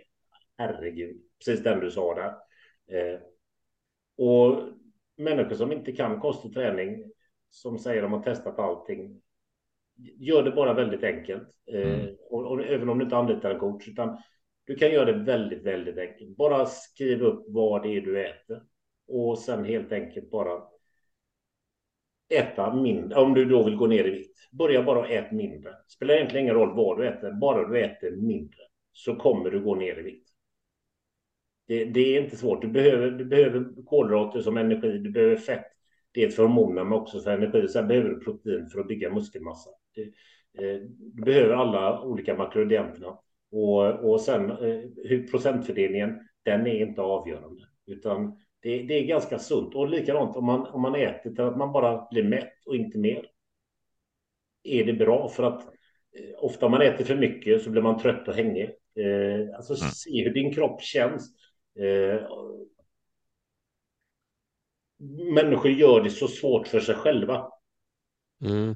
[0.58, 2.34] herregud, precis den du sa där.
[2.98, 3.20] Eh,
[4.18, 4.64] och
[5.18, 7.12] människor som inte kan kost och träning,
[7.52, 9.22] som säger de har testat allting,
[10.18, 11.48] gör det bara väldigt enkelt.
[11.74, 12.16] Eh, mm.
[12.30, 14.18] och, och, även om du inte anlitar en coach, utan
[14.66, 16.38] du kan göra det väldigt, väldigt enkelt.
[16.38, 18.64] Bara skriv upp vad det är du äter
[19.08, 20.64] och sen helt enkelt bara
[22.30, 24.38] äta mindre, om du då vill gå ner i vikt.
[24.52, 25.76] Börja bara äta mindre.
[25.88, 29.76] Spelar egentligen ingen roll vad du äter, bara du äter mindre så kommer du gå
[29.76, 30.30] ner i vikt.
[31.68, 32.62] Det, det, är inte svårt.
[32.62, 35.66] Du behöver, du behöver kolhydrater som energi, du behöver fett.
[36.12, 37.68] Det är ett hormoner men också för energi.
[37.68, 39.70] Sen behöver du protein för att bygga muskelmassa.
[39.96, 40.02] Det,
[40.66, 40.82] eh,
[41.14, 43.18] du behöver alla olika makronutrienterna.
[43.52, 47.64] Och, och sen eh, hur procentfördelningen, den är inte avgörande.
[47.88, 49.76] Utan det, det, är ganska sunt.
[49.76, 52.98] Och likadant om man, om man äter till att man bara blir mätt och inte
[52.98, 53.26] mer.
[54.64, 55.30] Är det bra?
[55.30, 58.70] För att eh, ofta om man äter för mycket så blir man trött och hängig.
[58.96, 59.92] Eh, alltså mm.
[59.92, 61.36] se hur din kropp känns.
[61.80, 62.22] Eh,
[65.34, 67.48] människor gör det så svårt för sig själva.
[68.46, 68.76] Mm.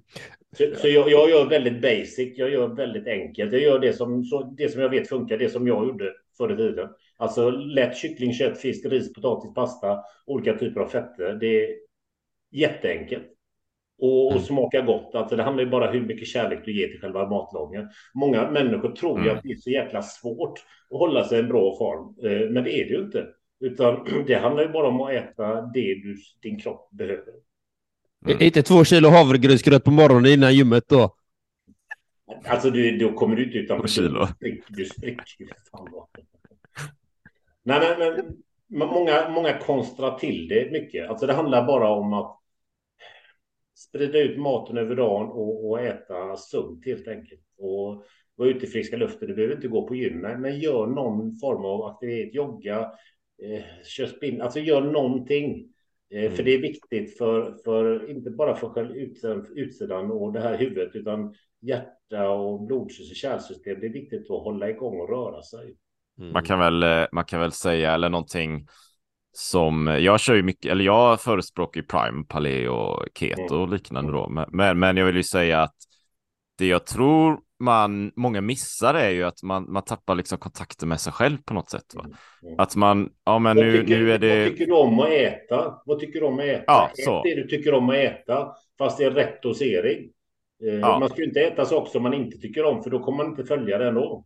[0.58, 3.54] Så, så jag, jag, gör väldigt basic, jag gör väldigt enkelt.
[3.54, 6.54] Jag gör det som, så, det som jag vet funkar, det som jag gjorde förr
[6.54, 6.90] i tiden.
[7.18, 11.34] Alltså lätt kyckling, kött, fisk, ris, potatis, pasta, olika typer av fetter.
[11.34, 11.76] Det är
[12.52, 13.28] jätteenkelt.
[13.98, 14.44] Och, och mm.
[14.44, 15.16] smaka gott.
[15.16, 17.90] Alltså det handlar ju bara om hur mycket kärlek du ger till själva matlagningen.
[18.14, 19.38] Många människor tror ju mm.
[19.38, 20.60] att det är så jäkla svårt
[20.90, 22.16] att hålla sig i en bra form.
[22.24, 23.28] Eh, men det är det ju inte.
[23.66, 27.34] Utan det handlar ju bara om att äta det du, din kropp behöver.
[28.26, 28.41] Mm.
[28.41, 31.16] Inte två kilo havregrynsgröt på morgonen innan gymmet då?
[32.45, 33.88] Alltså du, då kommer du inte utanför.
[33.88, 34.28] kilo.
[34.68, 35.47] Du spricker.
[37.63, 38.36] Nej, men,
[38.68, 41.09] men många, många konstrar till det mycket.
[41.09, 42.39] Alltså det handlar bara om att
[43.76, 47.41] sprida ut maten över dagen och, och äta sunt helt enkelt.
[47.57, 48.05] Och
[48.36, 49.28] vara ute i friska luften.
[49.28, 52.36] Du behöver inte gå på gym, men gör någon form av aktivitet.
[52.36, 52.91] Jogga,
[53.44, 55.68] eh, kör spinn, alltså gör någonting.
[56.14, 56.36] Eh, mm.
[56.36, 60.58] För det är viktigt för, för inte bara för själv utsidan, utsidan och det här
[60.58, 63.80] huvudet, utan hjärta och blodsystem, kärlsystem.
[63.80, 65.76] Det är viktigt att hålla igång och röra sig.
[66.20, 66.32] Mm.
[66.32, 68.68] Man, kan väl, eh, man kan väl säga, eller någonting
[69.32, 74.48] som jag kör ju mycket, eller jag förespråkar ju Prime, Paleo, Keto och liknande då.
[74.52, 75.76] Men, men jag vill ju säga att
[76.58, 80.99] det jag tror man, många missar är ju att man, man tappar liksom kontakten med
[80.99, 81.95] sig själv på något sätt.
[81.95, 82.03] Va?
[82.03, 82.60] Mm, mm.
[82.60, 84.43] Att man, ja men nu, tycker, nu är det...
[84.43, 85.82] Vad tycker du om att äta?
[85.86, 86.64] Vad tycker du om att äta?
[86.68, 87.18] Ja, så.
[87.18, 88.47] Ät det du tycker om att äta,
[88.78, 90.10] fast det är rätt dosering.
[90.64, 90.99] Eh, ja.
[90.99, 93.28] Man ska ju inte äta saker som man inte tycker om, för då kommer man
[93.28, 94.26] inte följa det ändå.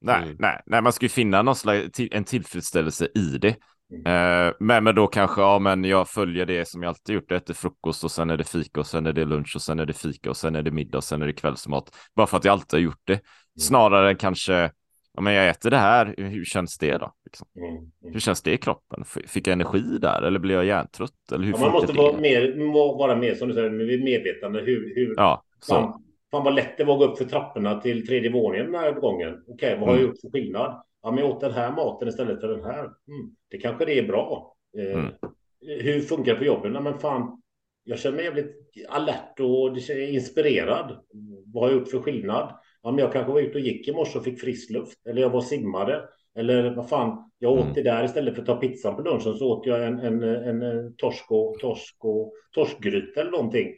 [0.00, 0.36] Nej, mm.
[0.38, 3.56] nej, nej, man ska ju finna någon slags, en tillfredsställelse i det.
[3.92, 4.54] Mm.
[4.58, 7.54] men, men då kanske, ja men jag följer det som jag alltid gjort, jag äter
[7.54, 9.92] frukost och sen är det fika och sen är det lunch och sen är det
[9.92, 11.96] fika och sen är det middag och sen är det kvällsmat.
[12.16, 13.12] Bara för att jag alltid har gjort det.
[13.12, 13.24] Mm.
[13.58, 14.70] Snarare än kanske,
[15.14, 17.12] ja men jag äter det här, hur känns det då?
[17.24, 17.46] Liksom?
[17.58, 17.76] Mm.
[17.76, 18.12] Mm.
[18.12, 19.04] Hur känns det i kroppen?
[19.04, 21.32] Fick jag energi där eller blir jag hjärntrött?
[21.32, 23.70] Eller hur ja, man måste vara mer, vara mer, som du säger,
[24.04, 25.74] medvetande hur, hur ja, så.
[25.74, 28.80] Fan, fan vad lätt det var att gå upp för trapporna till tredje våningen den
[28.80, 29.42] här gången.
[29.48, 30.06] Okej, okay, vad har jag mm.
[30.06, 30.82] gjort för skillnad?
[31.06, 32.84] Ja, men jag åt den här maten istället för den här.
[32.84, 34.56] Mm, det kanske det är bra.
[34.78, 35.12] Eh, mm.
[35.60, 36.72] Hur funkar det på jobben?
[36.72, 37.42] Nej, men fan,
[37.84, 38.56] jag känner mig jävligt
[38.88, 41.04] alert och inspirerad.
[41.52, 42.58] Vad har jag gjort för skillnad?
[42.82, 45.06] Ja, men jag kanske var ute och gick i morse och fick frisk luft.
[45.06, 46.08] Eller jag var simmade.
[46.34, 47.74] Eller vad fan, jag åt mm.
[47.74, 50.62] det där istället för att ta pizzan på lunchen så åt jag en, en, en,
[50.62, 53.68] en torsk och, torsk och torskgryta eller någonting.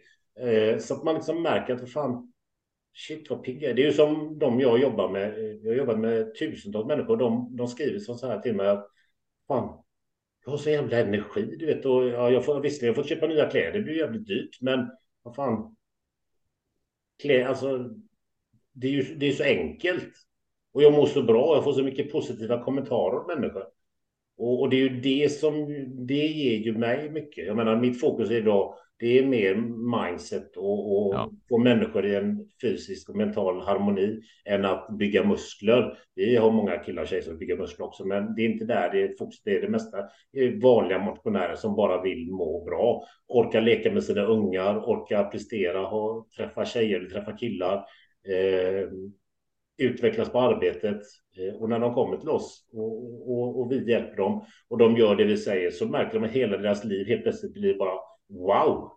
[0.41, 2.33] Eh, så att man liksom märker att vad fan,
[2.99, 5.59] Shit vad pigga Det är ju som de jag jobbar med.
[5.63, 7.17] Jag jobbar med tusentals människor.
[7.17, 8.91] De, de skriver så här till mig att
[9.49, 9.85] fan,
[10.45, 11.85] jag har så jävla energi, du vet.
[11.85, 13.73] Och ja, jag får visserligen fått köpa nya kläder.
[13.73, 14.91] Det blir jävligt dyrt, men
[15.23, 15.77] vad fan.
[17.23, 17.91] Klä, alltså,
[18.73, 20.15] det är ju det är så enkelt.
[20.73, 21.55] Och jag mår så bra.
[21.55, 23.65] Jag får så mycket positiva kommentarer av människor.
[24.37, 25.67] Och, och det är ju det som
[26.07, 27.47] det ger ju mig mycket.
[27.47, 29.55] Jag menar, mitt fokus är idag det är mer
[30.01, 31.31] mindset och, och ja.
[31.49, 35.99] få människor i en fysisk och mental harmoni än att bygga muskler.
[36.15, 38.91] Vi har många killar och tjejer som bygger muskler också, men det är inte där
[38.93, 39.43] det är fokus.
[39.45, 39.97] Det är det mesta
[40.33, 45.25] det är vanliga motionärer som bara vill må bra, orka leka med sina ungar, orka
[45.25, 47.77] prestera, ha, träffa tjejer, träffa killar,
[48.29, 48.89] eh,
[49.79, 51.01] utvecklas på arbetet.
[51.39, 54.97] Eh, och när de kommer till oss och, och, och vi hjälper dem och de
[54.97, 57.93] gör det vi säger så märker de att hela deras liv helt plötsligt blir bara
[58.29, 58.93] wow.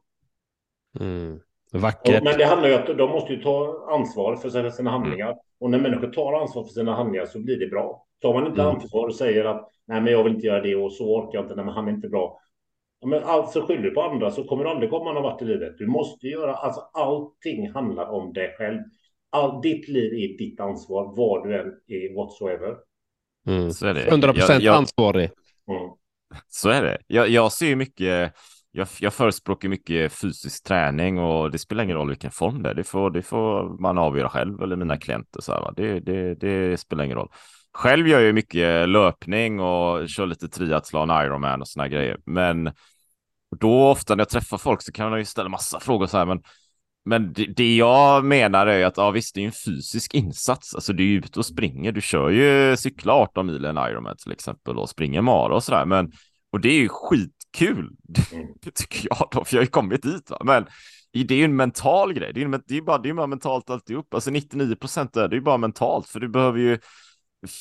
[1.00, 1.40] Mm.
[1.74, 2.24] Vackert.
[2.24, 5.28] Men det handlar ju om att de måste ju ta ansvar för sina handlingar.
[5.28, 5.38] Mm.
[5.60, 8.06] Och när människor tar ansvar för sina handlingar så blir det bra.
[8.22, 8.76] Tar man inte mm.
[8.76, 11.46] ansvar och säger att nej, men jag vill inte göra det och så orkar jag
[11.46, 12.40] inte, nej, men han är inte bra.
[13.00, 15.46] Ja, men alltså skyller du på andra så kommer du aldrig komma någon vart i
[15.46, 15.78] livet.
[15.78, 18.80] Du måste göra, alltså allting handlar om dig själv.
[19.30, 22.76] All, ditt liv är ditt ansvar, vad du än är whatsoever.
[23.48, 23.72] Mm.
[23.72, 24.08] Så är det.
[24.08, 25.30] 100 procent ansvarig.
[25.68, 25.92] Mm.
[26.48, 26.98] Så är det.
[27.08, 28.34] Jag, jag ser mycket
[28.72, 32.74] jag, jag förespråkar mycket fysisk träning och det spelar ingen roll vilken form det är.
[32.74, 35.42] Det får, det får man avgöra själv eller mina klienter.
[35.42, 37.32] Så här, det, det, det spelar ingen roll.
[37.74, 42.18] Själv gör jag mycket löpning och kör lite triathlon, Ironman och såna grejer.
[42.26, 42.72] Men
[43.60, 46.26] då ofta när jag träffar folk så kan jag ju ställa massa frågor så här,
[46.26, 46.42] men
[47.06, 50.76] men det, det, jag menar är att ja, visst, det är en fysisk insats.
[50.76, 51.92] Alltså du är ute och springer.
[51.92, 55.86] Du kör ju cykla 18 mil en Ironman till exempel och springer mara och sådär.
[55.86, 56.12] Men
[56.52, 57.90] och det är ju skitkul.
[58.34, 58.48] Mm.
[58.62, 60.30] Det tycker jag då, för jag har ju kommit dit.
[60.30, 60.38] Va?
[60.44, 60.66] Men
[61.14, 62.34] det är ju en mental grej.
[62.34, 64.14] Det är, ju det är bara, det är bara mentalt alltihop.
[64.14, 66.80] Alltså 99 procent är det ju bara mentalt, för du behöver ju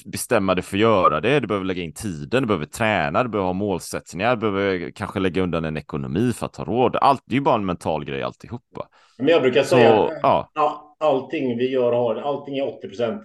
[0.04, 1.40] bestämma dig för att göra det.
[1.40, 5.20] Du behöver lägga in tiden, du behöver träna, du behöver ha målsättningar, du behöver kanske
[5.20, 6.96] lägga undan en ekonomi för att ha råd.
[6.96, 8.88] Allt, det är ju bara en mental grej alltihopa.
[9.18, 10.96] Men jag brukar säga att ja.
[11.00, 13.22] allting vi gör har, allting är 80 procent.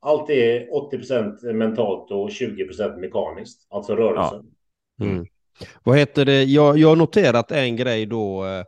[0.00, 4.40] Allt är 80 procent mentalt och 20 procent mekaniskt, alltså rörelsen.
[4.44, 4.55] Ja.
[5.00, 5.26] Mm.
[5.82, 6.44] Vad heter det?
[6.44, 8.44] Jag, jag har noterat en grej då.
[8.44, 8.62] Eh,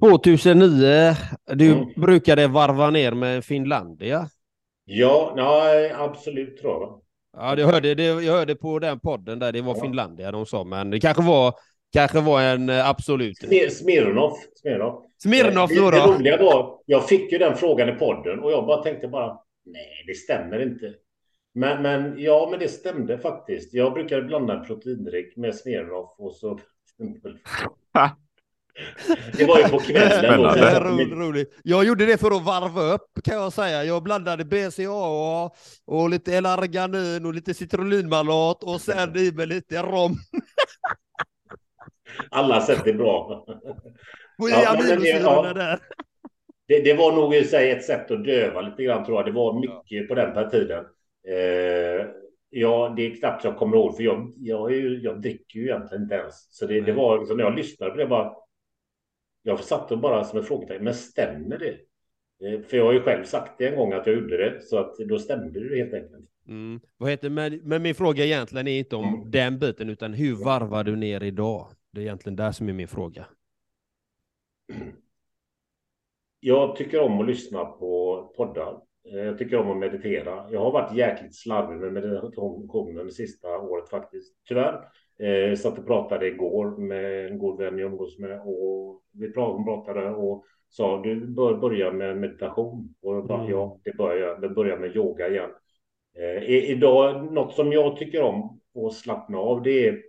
[0.00, 1.14] 2009,
[1.54, 1.88] du mm.
[1.96, 4.28] brukade varva ner med Finlandia.
[4.84, 7.00] Ja, nej, absolut tror jag.
[7.36, 9.82] Ja, jag hörde, det, jag hörde på den podden där det var ja.
[9.82, 11.54] Finlandia de sa, men det kanske var,
[11.92, 13.38] kanske var en eh, absolut.
[13.72, 14.32] Smirnov.
[14.62, 15.02] Smirnov.
[15.22, 15.90] Smirnov då.
[15.90, 19.08] Det, det roliga var, jag fick ju den frågan i podden och jag bara tänkte
[19.08, 20.94] bara, nej, det stämmer inte.
[21.58, 23.74] Men, men ja, men det stämde faktiskt.
[23.74, 26.58] Jag brukade blanda proteindryck med Smirnov och så
[29.32, 30.40] Det var ju på kvällen.
[30.82, 31.60] Roligt, roligt.
[31.62, 33.84] Jag gjorde det för att varva upp kan jag säga.
[33.84, 35.50] Jag blandade BCAA
[35.86, 40.16] och lite L-arganin och lite citronlinmalat och sen i med lite rom.
[42.30, 43.44] Alla sätt är bra.
[44.38, 45.78] Ja, aminosyrorna där.
[46.68, 49.26] Det, det, var nog i sig ett sätt att döva lite grann tror jag.
[49.26, 50.06] Det var mycket ja.
[50.08, 50.84] på den tiden.
[51.28, 52.06] Eh,
[52.50, 56.02] ja, det är knappt jag kommer ihåg för jag, jag, jag, jag dricker ju egentligen
[56.02, 56.56] inte ens.
[56.56, 58.34] Så det, det var liksom när jag lyssnade på det bara
[59.42, 61.78] jag satt och bara som ett frågetecken, men stämmer det?
[62.48, 64.78] Eh, för jag har ju själv sagt det en gång att jag gjorde det, så
[64.78, 66.30] att då stämde det helt enkelt.
[66.48, 66.80] Mm.
[66.96, 69.30] Vad heter, men, men min fråga egentligen är inte om mm.
[69.30, 71.66] den biten, utan hur varvar du ner idag?
[71.92, 73.26] Det är egentligen det som är min fråga.
[76.40, 78.80] Jag tycker om att lyssna på poddar.
[79.12, 80.44] Eh, jag tycker om att meditera.
[80.50, 84.88] Jag har varit jäkligt slarvig med meditationen det sista året faktiskt, tyvärr.
[85.18, 90.10] Eh, satt och pratade igår med en god vän jag umgås med och vi pratade
[90.10, 92.94] och sa du bör börja med meditation.
[93.02, 93.50] Och jag bara, mm.
[93.50, 94.54] ja, det börjar jag.
[94.54, 95.50] börjar med yoga igen.
[96.18, 100.02] Eh, idag, något som jag tycker om att slappna av, det är,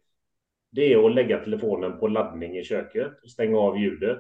[0.72, 4.20] det är att lägga telefonen på laddning i köket, stänga av ljudet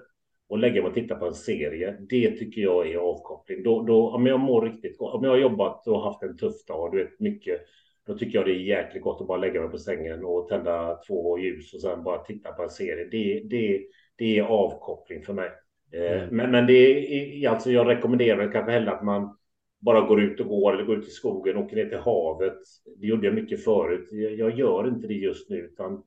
[0.49, 1.97] och lägga mig och titta på en serie.
[2.09, 3.63] Det tycker jag är avkoppling.
[3.63, 6.65] Då, då, om jag mår riktigt gott, om jag har jobbat och haft en tuff
[6.65, 7.61] dag, du vet mycket
[8.09, 10.99] då tycker jag det är jäkligt gott att bara lägga mig på sängen och tända
[11.07, 13.07] två ljus och sen bara titta på en serie.
[13.11, 13.81] Det, det,
[14.15, 15.49] det är avkoppling för mig.
[15.93, 16.35] Eh, mm.
[16.35, 19.37] Men, men det är alltså, jag rekommenderar kanske hellre att man
[19.79, 22.57] bara går ut och går eller går ut i skogen, åker ner till havet.
[22.97, 24.07] Det gjorde jag mycket förut.
[24.11, 26.03] Jag, jag gör inte det just nu, utan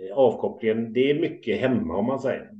[0.00, 2.50] eh, avkopplingen, det är mycket hemma om man säger.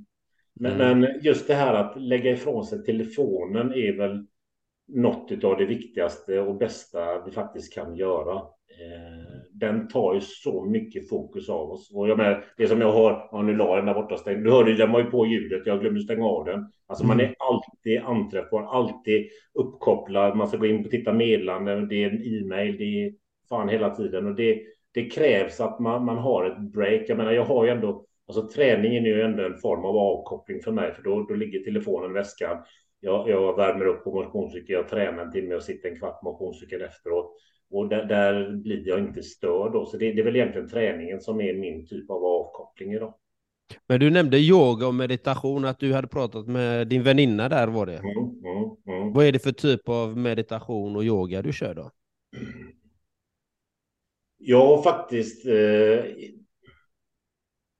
[0.61, 1.00] Men, mm.
[1.00, 4.26] men just det här att lägga ifrån sig telefonen är väl
[4.88, 8.42] något av det viktigaste och bästa vi faktiskt kan göra.
[8.78, 11.90] Eh, den tar ju så mycket fokus av oss.
[11.94, 14.44] Och jag menar, det som jag har, ja, nu la den där borta stängd.
[14.44, 16.66] Du hörde, den var ju på ljudet, jag glömde stänga av den.
[16.86, 17.34] Alltså man är mm.
[17.38, 20.36] alltid anträffbar, alltid uppkopplad.
[20.36, 23.12] Man ska gå in och titta meddelanden, det är en e-mail, det är
[23.48, 24.26] fan hela tiden.
[24.26, 24.62] Och det,
[24.94, 27.02] det krävs att man, man har ett break.
[27.09, 30.61] Jag menar, jag har ju ändå, alltså träningen är ju ändå en form av avkoppling
[30.61, 32.62] för mig, för då, då ligger telefonen i väskan.
[33.01, 36.83] Jag, jag värmer upp på motionscykel, jag tränar en timme och sitter en kvart motionscykel
[36.83, 37.33] efteråt.
[37.70, 39.87] Och där, där, blir jag inte störd då.
[39.87, 43.14] Så det, det, är väl egentligen träningen som är min typ av avkoppling idag.
[43.87, 47.87] Men du nämnde yoga och meditation, att du hade pratat med din väninna där var
[47.87, 47.99] det.
[47.99, 49.12] Mm, mm, mm.
[49.12, 51.91] Vad är det för typ av meditation och yoga du kör då?
[54.39, 55.47] Jag har faktiskt.
[55.47, 56.05] Eh,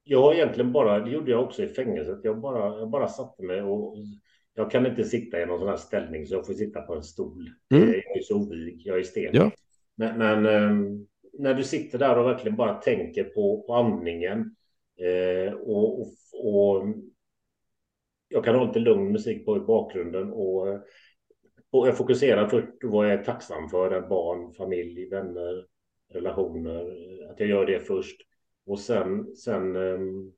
[0.09, 2.19] jag har egentligen bara, det gjorde jag också i fängelset.
[2.23, 3.97] Jag bara, jag bara satte mig och
[4.55, 7.03] jag kan inte sitta i någon sån här ställning så jag får sitta på en
[7.03, 7.51] stol.
[7.75, 7.89] Mm.
[7.89, 9.31] Jag är så ovig, jag är sten.
[9.33, 9.51] Ja.
[9.95, 11.07] Men, men um,
[11.39, 14.57] när du sitter där och verkligen bara tänker på, på andningen
[15.01, 16.85] eh, och, och, och,
[18.29, 20.69] jag kan ha lite lugn musik på i bakgrunden och,
[21.71, 25.67] och jag fokuserar först vad jag är tacksam för, barn, familj, vänner,
[26.13, 26.93] relationer,
[27.31, 28.23] att jag gör det först
[28.67, 30.33] och sen, sen um,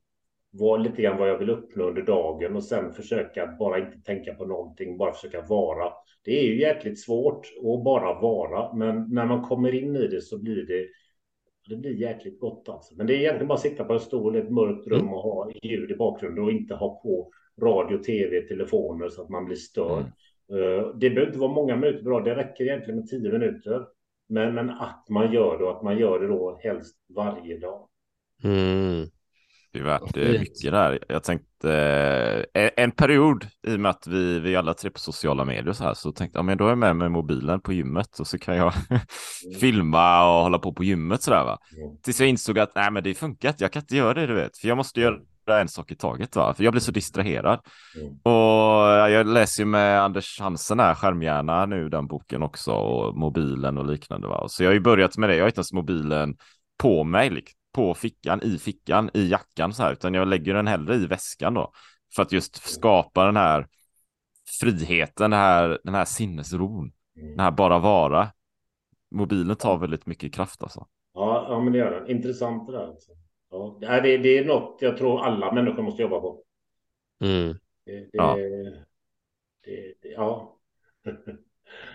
[0.51, 4.33] vad, lite grann vad jag vill uppnå under dagen och sen försöka bara inte tänka
[4.33, 5.93] på någonting, bara försöka vara.
[6.23, 10.21] Det är ju jäkligt svårt att bara vara, men när man kommer in i det
[10.21, 10.87] så blir det
[11.69, 12.95] det blir jäkligt gott alltså.
[12.95, 15.13] Men det är egentligen bara att sitta på en stol i ett mörkt rum mm.
[15.13, 19.45] och ha ljud i bakgrunden och inte ha på radio, tv, telefoner så att man
[19.45, 20.05] blir störd.
[20.49, 20.99] Mm.
[20.99, 22.19] Det behöver inte vara många minuter bra.
[22.19, 23.85] Det räcker egentligen med tio minuter.
[24.27, 27.89] Men, men att man gör det och att man gör det då helst varje dag.
[28.43, 29.09] Mm.
[29.71, 30.99] Det är värt eh, mycket där.
[31.07, 31.71] Jag tänkte
[32.53, 35.83] eh, en period i och med att vi, vi alla tre på sociala medier så
[35.83, 38.37] här så tänkte jag, men då är jag med med mobilen på gymmet och så
[38.37, 39.01] kan jag mm.
[39.59, 41.57] filma och hålla på på gymmet sådär va.
[41.77, 41.97] Mm.
[42.03, 44.33] Tills jag insåg att nej men det funkar inte, jag kan inte göra det du
[44.33, 45.19] vet, för jag måste göra
[45.61, 47.59] en sak i taget va, för jag blir så distraherad.
[47.95, 48.13] Mm.
[48.13, 53.77] Och jag läser ju med Anders Hansen här, Skärmhjärna nu, den boken också, och mobilen
[53.77, 54.45] och liknande va.
[54.47, 56.35] Så jag har ju börjat med det, jag har inte ens mobilen
[56.77, 60.67] på mig, liksom på fickan, i fickan, i jackan så här, utan jag lägger den
[60.67, 61.71] hellre i väskan då.
[62.15, 63.67] För att just skapa den här
[64.59, 67.29] friheten, den här, den här sinnesron, mm.
[67.29, 68.27] den här bara vara.
[69.11, 70.87] Mobilen tar väldigt mycket kraft alltså.
[71.13, 72.09] Ja, ja men det gör den.
[72.09, 72.87] Intressant det där.
[72.87, 73.11] Alltså.
[73.49, 76.43] Ja, det, det är något jag tror alla människor måste jobba på.
[77.23, 77.57] Mm.
[77.85, 78.35] Det, det, ja.
[79.63, 80.57] Det, ja.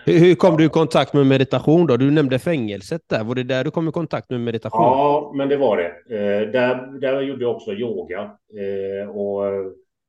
[0.05, 1.97] Hur kom du i kontakt med meditation då?
[1.97, 3.23] Du nämnde fängelset där.
[3.23, 4.81] Var det där du kom i kontakt med meditation?
[4.81, 6.15] Ja, men det var det.
[6.15, 8.21] Eh, där, där gjorde jag också yoga.
[8.21, 9.43] Eh, och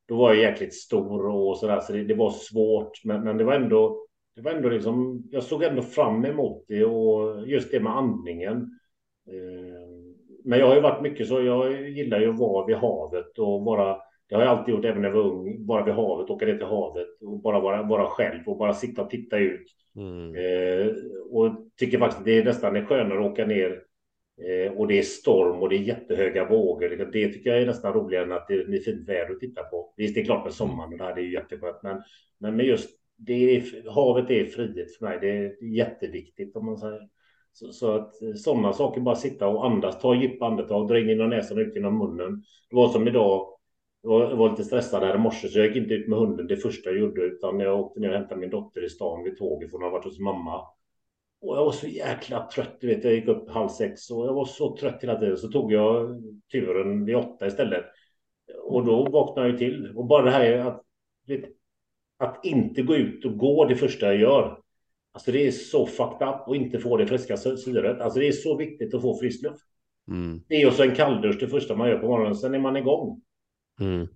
[0.08, 3.04] då var jag jäkligt stor och sådär, så det, det var svårt.
[3.04, 4.06] Men, men det var ändå,
[4.36, 8.56] det var ändå liksom, jag såg ändå fram emot det och just det med andningen.
[9.30, 9.86] Eh,
[10.44, 13.64] men jag har ju varit mycket så, jag gillar ju att vara vid havet och
[13.64, 13.96] vara
[14.28, 15.66] det har jag alltid gjort även när jag var ung.
[15.66, 19.02] Bara vid havet, åka ner till havet och bara vara, vara själv och bara sitta
[19.02, 19.66] och titta ut.
[19.96, 20.34] Mm.
[20.34, 20.94] Eh,
[21.30, 23.82] och tycker faktiskt att det är nästan skönare att åka ner
[24.42, 27.10] eh, och det är storm och det är jättehöga vågor.
[27.12, 29.94] Det tycker jag är nästan roligare än att det är fint väder att titta på.
[29.96, 32.02] Visst, det är klart med sommaren och det här, är jätteskönt, men,
[32.38, 35.18] men med just det är, havet är frihet för mig.
[35.20, 37.08] Det är jätteviktigt om man säger.
[37.52, 41.30] Så, så att sådana saker, bara sitta och andas, ta djupa andetag, dra in genom
[41.30, 42.42] näsan och ut genom munnen.
[42.70, 43.55] Det var som idag,
[44.06, 46.56] jag var lite stressad här i morse så jag gick inte ut med hunden det
[46.56, 49.70] första jag gjorde utan jag åkte ner och hämtade min dotter i stan vid tåget
[49.70, 50.60] för hon har varit hos mamma.
[51.40, 54.34] Och jag var så jäkla trött, du vet, jag gick upp halv sex och jag
[54.34, 57.84] var så trött hela tiden så tog jag turen vid åtta istället.
[58.62, 60.82] Och då vaknade jag till och bara det här att,
[61.26, 61.44] vet,
[62.18, 64.60] att inte gå ut och gå det första jag gör.
[65.12, 68.00] Alltså det är så fucked up och inte få det friska syret.
[68.00, 69.64] Alltså det är så viktigt att få frisk luft.
[70.08, 70.40] Mm.
[70.48, 73.22] Det är också en kalldusch det första man gör på morgonen, sen är man igång.
[73.80, 74.08] Mm.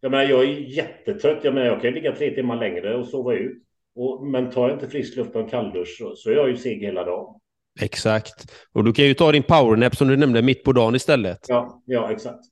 [0.00, 1.44] Jag menar, jag är jättetrött.
[1.44, 3.62] Jag menar, jag kan ligga tre timmar längre och sova ut.
[3.94, 6.56] Och, men tar jag inte frisk luft och en kalldusch så, så är jag ju
[6.56, 7.40] seg hela dagen.
[7.80, 8.52] Exakt.
[8.72, 11.38] Och du kan ju ta din powernap som du nämnde mitt på dagen istället.
[11.48, 12.44] Ja, ja exakt.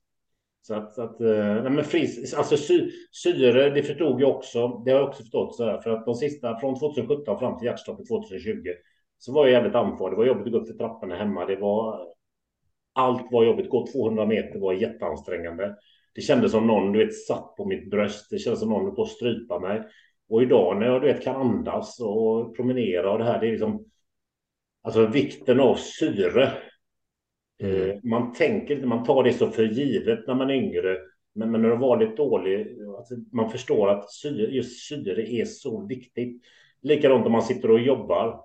[0.61, 4.67] Så att, så att eh, nej men fris, alltså sy, syre, det förstod jag också.
[4.67, 7.65] Det har jag också förstått så här, för att de sista från 2017 fram till
[7.65, 8.63] hjärtstoppet 2020
[9.17, 10.11] så var jag jävligt andfådd.
[10.11, 11.45] Det var jobbigt att gå upp för trapporna hemma.
[11.45, 11.99] Det var
[12.93, 13.69] allt var jobbigt.
[13.69, 15.75] Gå 200 meter var jätteansträngande.
[16.15, 18.27] Det kändes som någon du vet, satt på mitt bröst.
[18.29, 19.83] Det kändes som någon höll på att strypa mig.
[20.29, 23.51] Och idag när jag du vet, kan andas och promenera och det här, det är
[23.51, 23.85] liksom
[24.83, 26.51] alltså vikten av syre.
[27.63, 27.89] Mm.
[27.89, 30.97] Eh, man tänker inte, man tar det så för givet när man är yngre.
[31.33, 35.45] Men, men när du var lite dålig, alltså, man förstår att syre, just syre är
[35.45, 36.41] så viktigt.
[36.81, 38.44] Likadant om man sitter och jobbar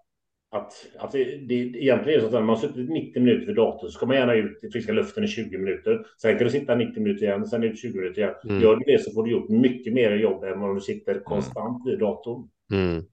[0.53, 3.57] att, att det, det egentligen är så att när man har suttit 90 minuter vid
[3.57, 6.07] datorn så ska man gärna ut i friska luften i 20 minuter.
[6.23, 8.35] Sen kan du sitta 90 minuter igen, sen ut 20 minuter igen.
[8.45, 8.63] Mm.
[8.63, 11.25] Gör du det så får du gjort mycket mer jobb än om du sitter mm.
[11.25, 12.49] konstant vid datorn.
[12.73, 13.05] Mm.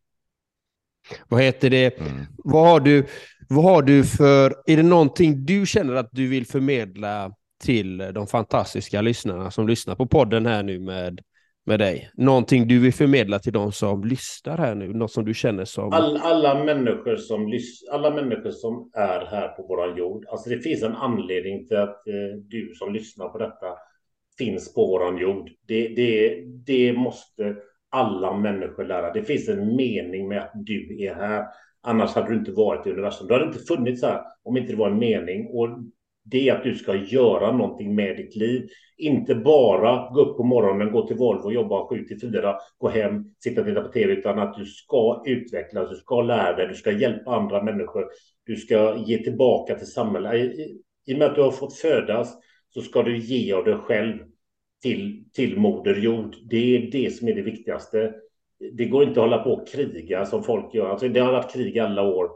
[1.28, 2.00] Vad heter det?
[2.00, 2.12] Mm.
[2.38, 3.06] Vad, har du,
[3.50, 4.56] vad har du för...
[4.66, 7.34] Är det någonting du känner att du vill förmedla
[7.64, 11.22] till de fantastiska lyssnarna som lyssnar på podden här nu med
[11.68, 12.10] med dig?
[12.14, 14.94] Någonting du vill förmedla till de som lyssnar här nu?
[14.94, 15.94] Något som du känner som...
[15.94, 17.60] All, alla, människor som
[17.92, 20.26] alla människor som är här på vår jord.
[20.30, 23.68] Alltså det finns en anledning till att eh, du som lyssnar på detta
[24.38, 25.50] finns på vår jord.
[25.68, 27.56] Det, det, det måste
[27.90, 29.14] alla människor lära.
[29.14, 31.46] Det finns en mening med att du är här.
[31.82, 33.28] Annars hade du inte varit i universum.
[33.28, 35.48] Du hade inte funnits här om inte det var en mening.
[35.48, 35.70] Och
[36.32, 38.70] det är att du ska göra någonting med ditt liv.
[38.98, 43.24] Inte bara gå upp på morgonen, gå till Volvo, jobba 7 till 4, gå hem,
[43.44, 46.76] sitta och titta på tv, utan att du ska utvecklas, du ska lära dig, du
[46.76, 48.06] ska hjälpa andra människor,
[48.46, 50.34] du ska ge tillbaka till samhället.
[50.34, 52.38] I, i och med att du har fått födas
[52.74, 54.18] så ska du ge av dig själv
[54.82, 56.36] till, till Moder Jord.
[56.50, 58.14] Det är det som är det viktigaste.
[58.74, 60.90] Det går inte att hålla på och kriga som folk gör.
[60.90, 62.30] Alltså, det har varit krig alla år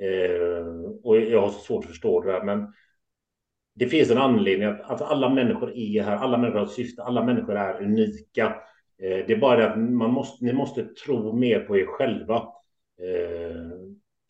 [0.00, 0.66] eh,
[1.02, 2.66] och jag har så svårt att förstå det där, men
[3.78, 7.02] det finns en anledning att, att alla människor är här, alla människor har ett syfte,
[7.02, 8.46] alla människor är unika.
[9.02, 12.36] Eh, det är bara det att man måste, ni måste tro mer på er själva.
[13.02, 13.70] Eh,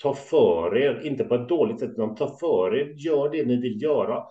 [0.02, 3.56] ta för er, inte på ett dåligt sätt, utan ta för er, gör det ni
[3.56, 4.22] vill göra.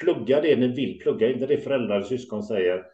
[0.00, 2.84] Plugga det ni vill plugga, inte det föräldrar och syskon säger.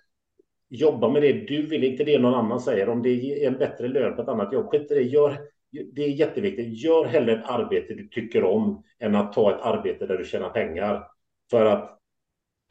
[0.69, 2.89] Jobba med det du vill, inte det någon annan säger.
[2.89, 5.03] Om det är en bättre lön på ett annat jobb, skit i det.
[5.03, 5.39] Gör,
[5.93, 6.85] det är jätteviktigt.
[6.85, 10.51] Gör hellre ett arbete du tycker om än att ta ett arbete där du tjänar
[10.51, 11.13] pengar.
[11.53, 11.99] För att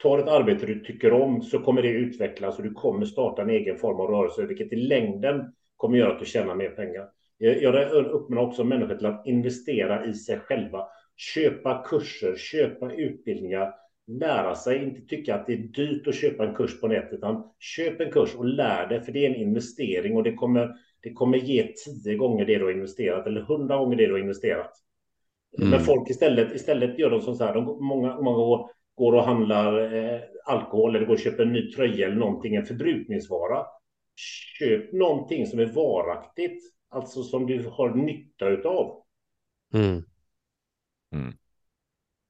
[0.02, 3.50] tar ett arbete du tycker om så kommer det utvecklas och du kommer starta en
[3.50, 7.08] egen form av rörelse, vilket i längden kommer göra att du tjänar mer pengar.
[7.38, 13.74] Jag uppmanar också människor till att investera i sig själva, köpa kurser, köpa utbildningar,
[14.06, 17.44] lära sig, inte tycka att det är dyrt att köpa en kurs på nätet, utan
[17.58, 21.12] köp en kurs och lär dig, för det är en investering och det kommer, det
[21.12, 24.72] kommer ge tio gånger det du har investerat eller hundra gånger det du har investerat.
[25.58, 25.70] Mm.
[25.70, 29.94] Men folk istället, istället gör de som så här, de, många, många går och handlar
[29.94, 33.66] eh, alkohol eller går och köper en ny tröja eller någonting, en förbrukningsvara.
[34.58, 39.02] Köp någonting som är varaktigt, alltså som du har nytta utav.
[39.74, 40.02] Mm.
[41.14, 41.34] Mm.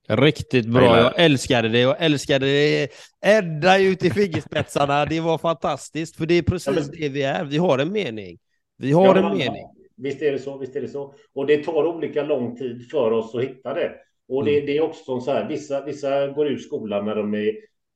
[0.08, 0.98] Riktigt bra.
[0.98, 1.80] Jag älskade det.
[1.80, 2.88] Jag älskade det
[3.24, 5.04] ända ut i fingerspetsarna.
[5.04, 7.00] Det var fantastiskt, för det är precis ja, men...
[7.00, 7.44] det vi är.
[7.44, 8.38] Vi har en mening.
[8.76, 9.64] Vi har ja, en mening.
[10.02, 10.58] Visst är det så.
[10.58, 11.14] Visst är det så.
[11.34, 13.92] Och det tar olika lång tid för oss att hitta det.
[14.28, 14.66] Och det, mm.
[14.66, 15.48] det är också så här.
[15.48, 17.52] Vissa, vissa går ut skolan när de är,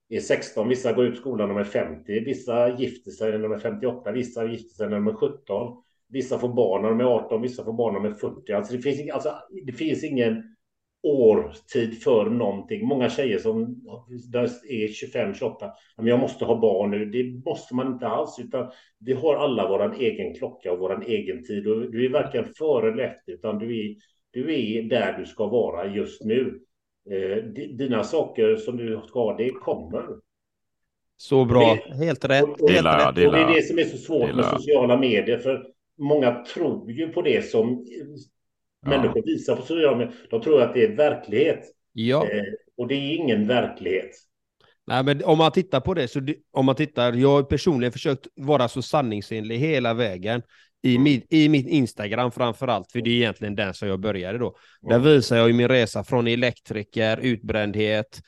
[0.08, 0.68] är 16.
[0.68, 2.20] Vissa går ut skolan när de är 50.
[2.20, 4.12] Vissa gifter sig när de är 58.
[4.12, 5.82] Vissa gifter sig när de är 17.
[6.08, 7.42] Vissa får barn när de är 18.
[7.42, 8.52] Vissa får barn när de är 40.
[8.52, 9.32] Alltså det finns, alltså,
[9.66, 10.55] det finns ingen
[11.06, 12.86] årtid för någonting.
[12.86, 13.60] Många tjejer som
[14.68, 17.04] är 25, 28, men jag måste ha barn nu.
[17.04, 21.44] Det måste man inte alls, utan vi har alla vår egen klocka och vår egen
[21.44, 21.66] tid.
[21.68, 23.94] Och du är varken före eller efter, utan du är,
[24.30, 26.60] du är där du ska vara just nu.
[27.10, 27.44] Eh,
[27.78, 30.04] dina saker som du ska ha, det kommer.
[31.16, 32.60] Så bra, det, helt rätt.
[32.60, 33.06] Och, helt rätt.
[33.06, 35.66] och det är det som är så svårt med sociala medier, för
[35.98, 37.86] många tror ju på det som
[38.86, 40.12] människor visar på sociala.
[40.30, 41.60] De tror att det är verklighet.
[41.92, 42.24] Ja.
[42.24, 42.42] Eh,
[42.76, 44.10] och det är ingen verklighet.
[44.86, 47.92] Nej, men om man tittar på det, så det, om man tittar, jag har personligen
[47.92, 50.42] försökt vara så sanningsenlig hela vägen
[50.82, 51.02] i, mm.
[51.02, 54.56] min, i min Instagram framför allt, för det är egentligen den som jag började då.
[54.82, 55.02] Mm.
[55.02, 58.20] Där visar jag ju min resa från elektriker, utbrändhet,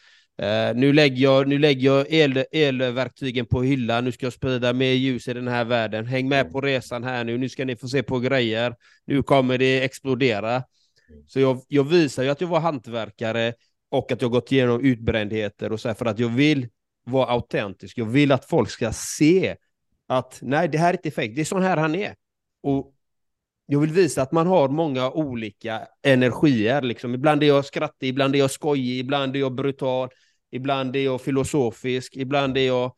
[0.43, 4.72] Uh, nu lägger jag, nu lägger jag el, elverktygen på hyllan, nu ska jag sprida
[4.72, 6.07] mer ljus i den här världen.
[6.07, 8.74] Häng med på resan här nu, nu ska ni få se på grejer.
[9.05, 10.62] Nu kommer det explodera.
[11.26, 13.55] Så jag, jag visar ju att jag var hantverkare
[13.91, 16.68] och att jag gått igenom utbrändheter och så här, för att jag vill
[17.05, 17.99] vara autentisk.
[17.99, 19.57] Jag vill att folk ska se
[20.07, 22.14] att nej, det här är inte fake, det är sån här han är.
[22.62, 22.95] Och
[23.66, 26.82] jag vill visa att man har många olika energier.
[26.82, 27.14] Liksom.
[27.14, 30.09] Ibland är jag skrattig, ibland är jag skojig, ibland är jag brutal,
[30.51, 32.92] Ibland är jag filosofisk, ibland är jag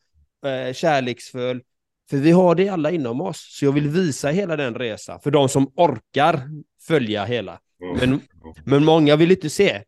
[0.47, 1.63] eh, kärleksfull.
[2.11, 3.47] För vi har det alla inom oss.
[3.59, 6.41] Så jag vill visa hela den resan för de som orkar
[6.87, 7.61] följa hela.
[7.83, 7.97] Mm.
[8.01, 8.21] Men,
[8.65, 9.83] men många vill inte se.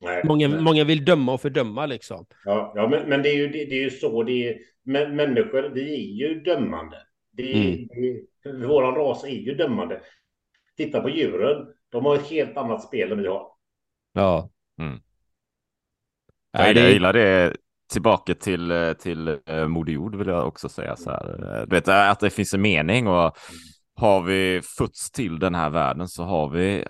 [0.00, 0.60] Nej, många, nej.
[0.60, 2.26] många vill döma och fördöma liksom.
[2.44, 4.22] Ja, ja men, men det, är ju, det, det är ju så.
[4.22, 6.96] Det är, men, människor, vi är ju dömande.
[7.32, 7.88] Det är, mm.
[8.42, 10.00] det, våran ras är ju dömande.
[10.76, 11.66] Titta på djuren.
[11.88, 13.46] De har ett helt annat spel än vi har.
[14.12, 14.50] Ja.
[14.78, 15.00] Mm.
[16.52, 16.80] Nej, det...
[16.80, 17.56] Jag gillar det.
[17.92, 21.56] Tillbaka till, eh, till uh, Moder Jord vill jag också säga så här.
[21.56, 23.36] Eh, du vet, att det finns en mening och
[23.96, 26.84] har vi fötts till den här världen så har vi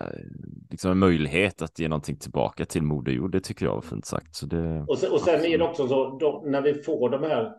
[0.69, 3.31] liksom en möjlighet att ge någonting tillbaka till Moder Jord.
[3.31, 4.35] Det tycker jag var fint sagt.
[4.35, 7.23] Så det, och, sen, och sen är det också så, då, när vi får de
[7.23, 7.53] här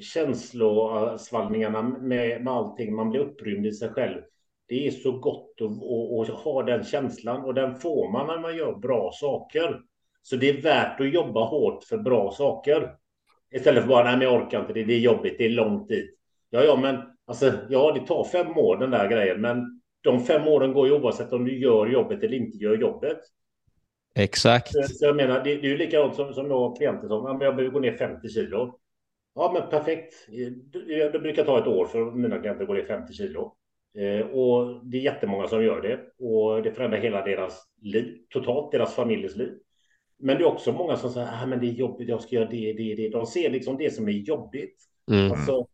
[0.00, 4.20] känslosvallningarna med, med allting, man blir upprymd i sig själv.
[4.68, 8.38] Det är så gott att, att, att ha den känslan och den får man när
[8.38, 9.80] man gör bra saker.
[10.22, 12.94] Så det är värt att jobba hårt för bra saker.
[13.54, 15.88] Istället för bara, nej men jag orkar inte, det, det är jobbigt, det är långt
[15.88, 16.16] dit.
[16.50, 16.96] Ja, ja, men
[17.26, 20.92] alltså, ja, det tar fem år den där grejen, men de fem åren går ju
[20.92, 23.18] oavsett om du gör jobbet eller inte gör jobbet.
[24.14, 24.72] Exakt.
[24.72, 27.26] Så, så jag menar, det, det är ju likadant som, som jag har klienter som,
[27.26, 28.78] ja, men jag behöver gå ner 50 kilo.
[29.34, 30.14] Ja, men perfekt.
[30.72, 33.56] Det, det brukar ta ett år för mina klienter att gå ner 50 kilo.
[33.98, 38.72] Eh, och det är jättemånga som gör det och det förändrar hela deras liv, totalt
[38.72, 39.52] deras familjers liv.
[40.20, 42.50] Men det är också många som säger att ah, det är jobbigt, jag ska göra
[42.50, 43.08] det, det, det.
[43.08, 44.76] De ser liksom det som är jobbigt.
[45.10, 45.32] Mm.
[45.32, 45.66] Alltså,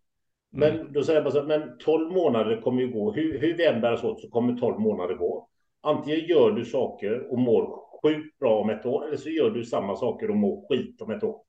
[0.51, 0.93] men mm.
[0.93, 3.13] då säger jag bara så men 12 månader kommer ju gå.
[3.13, 5.49] Hur, hur vi än bär oss åt så kommer 12 månader gå.
[5.81, 9.65] Antingen gör du saker och mår sjukt bra om ett år eller så gör du
[9.65, 11.41] samma saker och mår skit om ett år.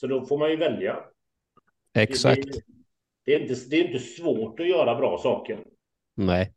[0.00, 0.96] Så då får man ju välja.
[1.94, 2.46] Exakt.
[2.46, 2.62] Det, det,
[3.24, 5.58] det, är, inte, det är inte svårt att göra bra saker.
[6.14, 6.52] Nej.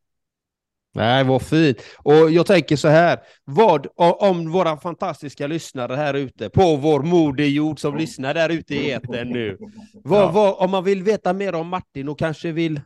[0.97, 1.83] Nej, vad fint.
[1.97, 7.79] Och jag tänker så här, vad om våra fantastiska lyssnare här ute på vår moderjord
[7.79, 9.57] som lyssnar där ute i etern nu.
[9.93, 12.81] Vad, vad, om man vill veta mer om Martin och kanske vill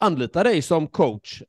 [0.00, 1.42] anlita dig som coach,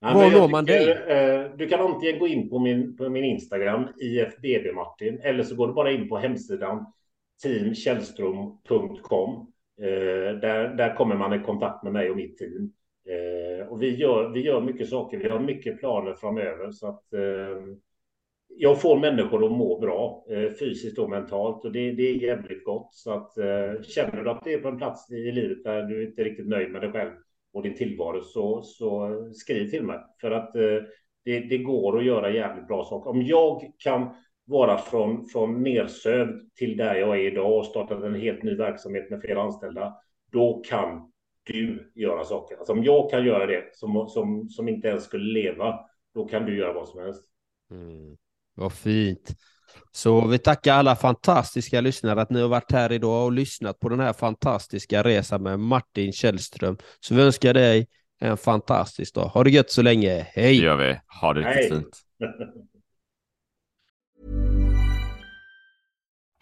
[0.00, 0.90] Ja, Var når man dig?
[0.90, 5.54] Eh, du kan antingen gå in på min, på min Instagram, IFBB Martin, eller så
[5.54, 6.86] går du bara in på hemsidan
[7.42, 9.52] teamkällström.com.
[9.80, 9.86] Eh,
[10.40, 12.72] där, där kommer man i kontakt med mig och mitt team.
[13.08, 15.18] Eh, och vi gör, vi gör mycket saker.
[15.18, 17.74] Vi har mycket planer framöver så att eh,
[18.48, 22.64] jag får människor att må bra eh, fysiskt och mentalt och det, det är jävligt
[22.64, 22.94] gott.
[22.94, 26.06] Så att eh, känner du att det är på en plats i livet där du
[26.06, 27.10] inte är riktigt nöjd med dig själv
[27.52, 30.82] och din tillvaro så, så skriv till mig för att eh,
[31.24, 33.10] det, det, går att göra jävligt bra saker.
[33.10, 34.08] Om jag kan
[34.44, 39.10] vara från, från nersövd till där jag är idag och startat en helt ny verksamhet
[39.10, 39.94] med flera anställda,
[40.32, 41.12] då kan
[41.48, 42.56] du göra saker.
[42.56, 45.80] Alltså om jag kan göra det som, som, som inte ens skulle leva,
[46.14, 47.22] då kan du göra vad som helst.
[47.70, 48.16] Mm.
[48.54, 49.34] Vad fint.
[49.92, 53.88] Så vi tackar alla fantastiska lyssnare att ni har varit här idag och lyssnat på
[53.88, 56.78] den här fantastiska resan med Martin Källström.
[57.00, 57.86] Så vi önskar dig
[58.20, 59.28] en fantastisk dag.
[59.28, 60.26] Ha det gött så länge.
[60.34, 60.58] Hej!
[60.58, 61.00] Det gör vi.
[61.20, 61.98] Ha det riktigt fint.